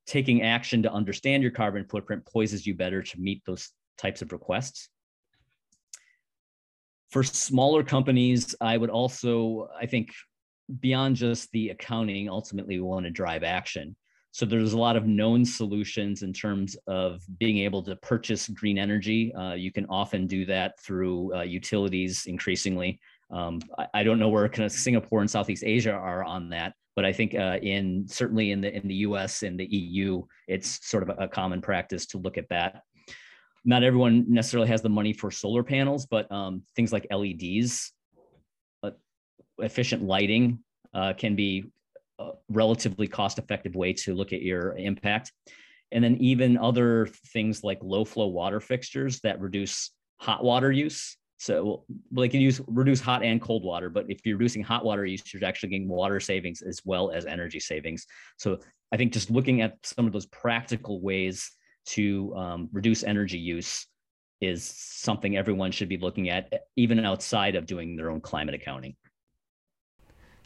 taking 0.07 0.43
action 0.43 0.83
to 0.83 0.93
understand 0.93 1.43
your 1.43 1.53
carbon 1.53 1.85
footprint 1.85 2.25
poises 2.27 2.67
you 2.67 2.75
better 2.75 3.03
to 3.03 3.21
meet 3.21 3.43
those 3.47 3.71
types 3.99 4.23
of 4.23 4.33
requests. 4.33 4.89
For 7.11 7.23
smaller 7.23 7.85
companies, 7.85 8.55
I 8.61 8.77
would 8.77 8.91
also, 8.91 9.69
I 9.79 9.87
think, 9.87 10.13
beyond 10.81 11.17
just 11.17 11.51
the 11.53 11.71
accounting, 11.71 12.29
ultimately 12.29 12.77
we 12.77 12.83
want 12.83 13.05
to 13.05 13.11
drive 13.11 13.43
action. 13.43 13.95
So 14.33 14.47
there's 14.47 14.73
a 14.73 14.79
lot 14.79 14.97
of 14.97 15.07
known 15.07 15.45
solutions 15.45 16.23
in 16.23 16.33
terms 16.33 16.75
of 16.87 17.23
being 17.39 17.59
able 17.59 17.83
to 17.83 17.97
purchase 17.97 18.49
green 18.49 18.79
energy. 18.79 19.33
Uh, 19.35 19.53
you 19.53 19.71
can 19.71 19.85
often 19.91 20.27
do 20.27 20.47
that 20.47 20.81
through 20.81 21.35
uh, 21.35 21.43
utilities 21.43 22.25
increasingly. 22.25 22.99
Um, 23.33 23.61
I, 23.79 23.87
I, 23.95 24.03
don't 24.03 24.19
know 24.19 24.29
where 24.29 24.47
kind 24.49 24.67
of 24.67 24.73
Singapore 24.73 25.21
and 25.21 25.31
Southeast 25.31 25.65
Asia 25.65 25.93
are 25.93 26.23
on 26.23 26.51
that, 26.51 26.75
but 26.95 27.07
I 27.07 27.13
think 27.13 27.35
uh, 27.35 27.59
in 27.63 28.07
certainly 28.07 28.51
in 28.51 28.61
the 28.61 28.75
in 28.75 28.87
the 28.87 28.95
U.S. 28.97 29.43
and 29.43 29.59
the 29.59 29.65
EU, 29.65 30.23
it's 30.49 30.87
sort 30.87 31.03
of 31.03 31.09
a, 31.09 31.25
a 31.25 31.29
common 31.29 31.63
practice 31.63 32.07
to 32.09 32.19
look 32.19 32.37
at 32.37 32.49
that. 32.51 32.83
Not 33.65 33.85
everyone 33.85 34.27
necessarily 34.29 34.69
has 34.69 34.83
the 34.83 34.91
money 34.91 35.13
for 35.13 35.31
solar 35.31 35.63
panels, 35.63 36.05
but 36.05 36.31
um, 36.31 36.63
things 36.77 36.93
like 36.93 37.07
LEDs, 37.11 37.93
uh, 38.83 38.91
efficient 39.59 40.03
lighting 40.03 40.59
uh, 40.93 41.15
can 41.15 41.35
be 41.35 41.71
a 42.19 42.33
relatively 42.51 43.07
cost-effective 43.09 43.75
way 43.75 43.93
to 43.95 44.15
look 44.15 44.33
at 44.33 44.43
your 44.43 44.77
impact. 44.77 45.33
And 45.93 46.03
then 46.03 46.17
even 46.17 46.59
other 46.59 47.07
things 47.33 47.63
like 47.63 47.79
low 47.83 48.05
flow 48.05 48.27
water 48.27 48.61
fixtures 48.61 49.21
that 49.21 49.41
reduce 49.41 49.91
hot 50.21 50.43
water 50.43 50.73
use 50.73 51.17
so 51.43 51.83
they 52.13 52.29
can 52.29 52.41
use 52.41 52.61
reduce 52.69 53.01
hot 53.01 53.25
and 53.25 53.43
cold 53.43 53.65
water, 53.65 53.91
but 53.91 54.07
if 54.09 54.25
you're 54.25 54.37
reducing 54.37 54.63
hot 54.63 54.85
water 54.85 55.05
use, 55.05 55.23
you're 55.35 55.45
actually 55.45 55.71
getting 55.71 55.89
water 55.89 56.21
savings 56.21 56.63
as 56.63 56.81
well 56.85 57.11
as 57.11 57.27
energy 57.27 57.59
savings. 57.59 58.07
So 58.37 58.61
I 58.93 58.97
think 58.97 59.13
just 59.13 59.29
looking 59.29 59.61
at 59.61 59.77
some 59.83 60.07
of 60.07 60.13
those 60.13 60.27
practical 60.27 61.01
ways 61.01 61.51
to 61.87 62.33
um, 62.37 62.69
reduce 62.73 63.03
energy 63.03 63.39
use 63.39 63.89
is 64.41 64.63
something 64.63 65.37
everyone 65.37 65.73
should 65.73 65.89
be 65.89 65.97
looking 65.97 66.31
at, 66.31 66.53
even 66.77 67.05
outside 67.05 67.57
of 67.57 67.67
doing 67.67 67.97
their 67.97 68.11
own 68.11 68.21
climate 68.21 68.55
accounting. 68.55 68.95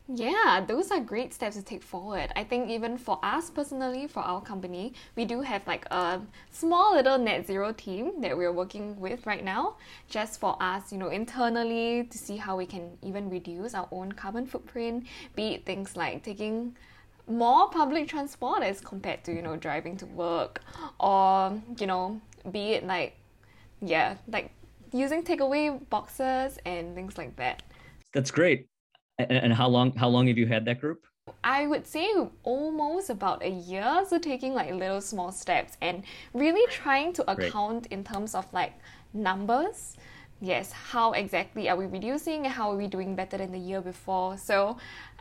Yeah, 0.08 0.64
those 0.66 0.92
are 0.92 1.00
great 1.00 1.34
steps 1.34 1.56
to 1.56 1.62
take 1.62 1.82
forward. 1.82 2.30
I 2.36 2.44
think 2.44 2.70
even 2.70 2.96
for 2.96 3.18
us 3.24 3.50
personally, 3.50 4.06
for 4.06 4.20
our 4.20 4.40
company, 4.40 4.92
we 5.16 5.24
do 5.24 5.40
have 5.40 5.66
like 5.66 5.84
a 5.90 6.20
small 6.52 6.94
little 6.94 7.18
net 7.18 7.44
zero 7.44 7.72
team 7.72 8.20
that 8.20 8.36
we're 8.36 8.52
working 8.52 9.00
with 9.00 9.26
right 9.26 9.42
now, 9.44 9.76
just 10.08 10.38
for 10.38 10.56
us, 10.60 10.92
you 10.92 10.98
know, 10.98 11.08
internally 11.08 12.04
to 12.04 12.18
see 12.18 12.36
how 12.36 12.56
we 12.56 12.66
can 12.66 12.96
even 13.02 13.28
reduce 13.28 13.74
our 13.74 13.88
own 13.90 14.12
carbon 14.12 14.46
footprint, 14.46 15.06
be 15.34 15.54
it 15.54 15.66
things 15.66 15.96
like 15.96 16.22
taking 16.22 16.76
more 17.26 17.68
public 17.68 18.06
transport 18.06 18.62
as 18.62 18.80
compared 18.80 19.24
to, 19.24 19.32
you 19.34 19.42
know, 19.42 19.56
driving 19.56 19.96
to 19.96 20.06
work, 20.06 20.62
or, 21.00 21.60
you 21.80 21.86
know, 21.88 22.20
be 22.52 22.74
it 22.74 22.86
like, 22.86 23.16
yeah, 23.82 24.16
like 24.28 24.52
using 24.92 25.24
takeaway 25.24 25.80
boxes 25.90 26.58
and 26.64 26.94
things 26.94 27.18
like 27.18 27.34
that. 27.36 27.64
That's 28.12 28.30
great. 28.30 28.68
And 29.18 29.52
how 29.52 29.68
long 29.68 29.92
how 29.96 30.08
long 30.08 30.26
have 30.26 30.36
you 30.36 30.46
had 30.46 30.64
that 30.66 30.80
group? 30.80 31.06
I 31.42 31.66
would 31.66 31.86
say 31.86 32.08
almost 32.42 33.10
about 33.10 33.42
a 33.42 33.48
year. 33.48 34.04
So 34.06 34.18
taking 34.18 34.52
like 34.52 34.70
little 34.72 35.00
small 35.00 35.32
steps 35.32 35.76
and 35.80 36.04
really 36.34 36.66
trying 36.70 37.12
to 37.14 37.30
account 37.30 37.88
Great. 37.88 37.92
in 37.92 38.04
terms 38.04 38.34
of 38.34 38.52
like 38.52 38.74
numbers. 39.14 39.96
Yes, 40.40 40.70
how 40.70 41.12
exactly 41.12 41.70
are 41.70 41.76
we 41.76 41.86
reducing? 41.86 42.44
How 42.44 42.70
are 42.70 42.76
we 42.76 42.88
doing 42.88 43.16
better 43.16 43.38
than 43.38 43.52
the 43.52 43.58
year 43.58 43.80
before? 43.80 44.36
So 44.36 44.76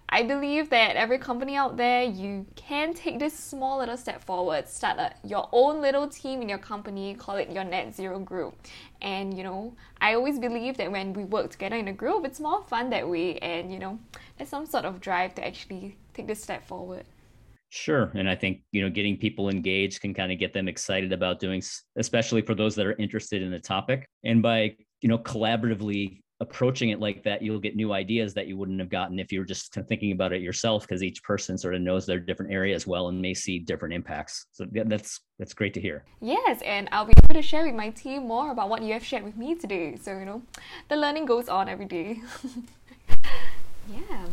I 0.10 0.24
believe 0.24 0.70
that 0.70 0.96
every 0.96 1.18
company 1.18 1.56
out 1.56 1.78
there, 1.78 2.04
you 2.04 2.46
can 2.56 2.94
take 2.94 3.20
this 3.20 3.34
small 3.34 3.80
little 3.80 3.98
step 3.98 4.24
forward, 4.24 4.70
start 4.70 5.00
a, 5.00 5.14
your 5.24 5.50
own 5.52 5.82
little 5.82 6.08
team 6.08 6.42
in 6.42 6.48
your 6.48 6.60
company, 6.60 7.16
call 7.16 7.38
it 7.38 7.52
your 7.52 7.64
net 7.64 7.96
zero 7.96 8.20
group. 8.20 8.56
And 9.02 9.36
you 9.36 9.44
know, 9.44 9.76
I 10.00 10.14
always 10.14 10.40
believe 10.40 10.78
that 10.78 10.92
when 10.92 11.14
we 11.14 11.24
work 11.24 11.52
together 11.52 11.76
in 11.76 11.88
a 11.88 11.94
group, 11.94 12.26
it's 12.26 12.40
more 12.40 12.64
fun 12.64 12.90
that 12.92 13.10
way, 13.10 13.38
and 13.40 13.74
you 13.74 13.80
know, 13.80 14.00
there's 14.38 14.50
some 14.50 14.66
sort 14.66 14.86
of 14.86 15.02
drive 15.02 15.36
to 15.36 15.46
actually 15.46 15.98
take 16.14 16.28
this 16.28 16.42
step 16.42 16.66
forward. 16.66 17.06
Sure. 17.70 18.10
And 18.16 18.30
I 18.30 18.36
think, 18.36 18.62
you 18.72 18.82
know, 18.82 18.90
getting 18.90 19.18
people 19.18 19.50
engaged 19.50 20.00
can 20.00 20.14
kind 20.14 20.32
of 20.32 20.40
get 20.40 20.54
them 20.54 20.70
excited 20.70 21.12
about 21.12 21.42
doing, 21.42 21.62
especially 21.98 22.42
for 22.42 22.56
those 22.56 22.74
that 22.76 22.86
are 22.86 22.96
interested 22.98 23.42
in 23.42 23.52
the 23.52 23.60
topic. 23.60 24.08
And 24.24 24.42
by, 24.42 24.76
you 25.02 25.10
know, 25.10 25.18
collaboratively 25.18 26.22
approaching 26.42 26.90
it 26.90 27.00
like 27.00 27.24
that, 27.24 27.42
you'll 27.42 27.60
get 27.60 27.76
new 27.76 27.94
ideas 27.94 28.34
that 28.34 28.48
you 28.48 28.58
wouldn't 28.58 28.80
have 28.80 28.90
gotten 28.90 29.20
if 29.20 29.32
you 29.32 29.40
were 29.40 29.46
just 29.46 29.74
thinking 29.74 30.12
about 30.12 30.34
it 30.34 30.42
yourself, 30.42 30.84
because 30.84 31.02
each 31.02 31.24
person 31.24 31.58
sort 31.58 31.76
of 31.76 31.82
knows 31.82 32.06
their 32.06 32.20
different 32.20 32.52
areas 32.52 32.86
well 32.86 33.08
and 33.08 33.22
may 33.22 33.34
see 33.34 33.60
different 33.60 33.94
impacts. 33.94 34.48
So 34.52 34.66
that's 34.72 35.22
that's 35.40 35.54
great 35.54 35.74
to 35.76 35.82
hear. 35.82 36.04
Yes, 36.22 36.62
and 36.64 36.90
I'll 36.92 37.06
be 37.06 37.14
able 37.24 37.36
to 37.36 37.42
share 37.42 37.66
with 37.66 37.76
my 37.76 37.90
team 37.90 38.28
more 38.28 38.52
about 38.52 38.70
what 38.70 38.82
you 38.82 38.94
have 38.94 39.06
shared 39.06 39.24
with 39.24 39.38
me 39.38 39.56
today. 39.56 39.96
So 39.96 40.18
you 40.18 40.26
know, 40.26 40.42
the 40.90 40.98
learning 40.98 41.26
goes 41.26 41.48
on 41.48 41.70
every 41.70 41.86
day. 41.86 42.22
yeah. 43.90 44.26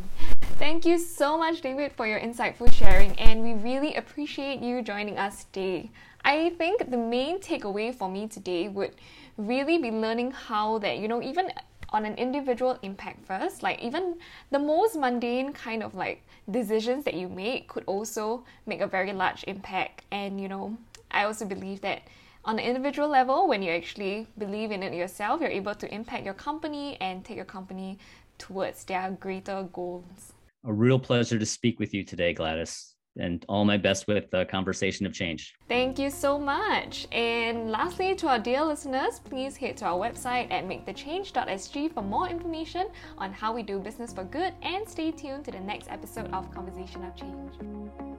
Thank 0.59 0.85
you 0.85 0.99
so 0.99 1.37
much, 1.37 1.61
David, 1.61 1.93
for 1.93 2.07
your 2.07 2.21
insightful 2.21 2.73
sharing, 2.73 3.19
and 3.19 3.43
we 3.43 3.55
really 3.55 3.95
appreciate 3.95 4.61
you 4.61 4.83
joining 4.83 5.19
us 5.19 5.45
today. 5.45 5.91
I 6.25 6.51
think 6.51 6.91
the 6.91 6.97
main 6.97 7.41
takeaway 7.41 7.93
for 7.93 8.09
me 8.09 8.29
today 8.29 8.69
would 8.69 8.95
really 9.37 9.79
be 9.79 9.91
learning 9.91 10.31
how 10.31 10.79
that, 10.79 10.99
you 10.99 11.09
know, 11.09 11.21
even 11.21 11.51
on 11.93 12.05
an 12.05 12.15
individual 12.17 12.79
impact 12.83 13.25
first. 13.27 13.63
Like 13.63 13.81
even 13.81 14.17
the 14.51 14.59
most 14.59 14.97
mundane 14.97 15.53
kind 15.53 15.83
of 15.83 15.95
like 15.95 16.27
decisions 16.51 17.05
that 17.05 17.15
you 17.15 17.29
make 17.29 17.69
could 17.69 17.85
also 17.87 18.45
make 18.67 18.81
a 18.81 18.87
very 18.87 19.13
large 19.13 19.45
impact. 19.47 20.05
And 20.11 20.41
you 20.41 20.49
know, 20.49 20.77
I 21.11 21.25
also 21.25 21.45
believe 21.45 21.81
that 21.83 22.03
On 22.45 22.59
an 22.59 22.65
individual 22.65 23.09
level, 23.09 23.47
when 23.47 23.63
you 23.63 23.71
actually 23.71 24.27
believe 24.37 24.73
in 24.73 24.83
it 24.83 24.93
yourself, 24.93 25.41
you're 25.41 25.49
able 25.49 25.77
to 25.77 25.95
impact 25.95 26.25
your 26.25 26.35
company 26.35 26.97
and 27.01 27.25
take 27.25 27.37
your 27.37 27.45
company 27.45 27.99
towards 28.37 28.83
their 28.83 29.13
greater 29.21 29.69
goals. 29.73 30.33
A 30.65 30.73
real 30.73 30.99
pleasure 30.99 31.39
to 31.39 31.47
speak 31.47 31.79
with 31.79 31.95
you 31.95 32.03
today, 32.03 32.33
Gladys 32.35 32.92
and 33.19 33.45
all 33.49 33.65
my 33.65 33.77
best 33.77 34.07
with 34.07 34.31
the 34.31 34.45
conversation 34.47 35.07
of 35.07 35.13
change. 35.13 35.55
Thank 35.69 35.99
you 35.99 36.11
so 36.11 36.39
much. 36.39 37.07
And 37.13 37.71
lastly, 37.71 38.15
to 38.17 38.29
our 38.29 38.39
dear 38.39 38.65
listeners, 38.65 39.21
please 39.21 39.57
head 39.57 39.77
to 39.79 39.87
our 39.87 39.99
website 39.99 40.51
at 40.51 40.67
makethechange.sg 40.67 41.95
for 41.95 42.03
more 42.03 42.29
information 42.29 42.89
on 43.19 43.33
how 43.33 43.53
we 43.53 43.63
do 43.63 43.79
business 43.79 44.13
for 44.13 44.25
good 44.25 44.53
and 44.63 44.89
stay 44.89 45.11
tuned 45.11 45.45
to 45.45 45.51
the 45.51 45.61
next 45.61 45.91
episode 45.91 46.33
of 46.33 46.53
Conversation 46.55 47.05
of 47.05 47.15
Change. 47.17 48.12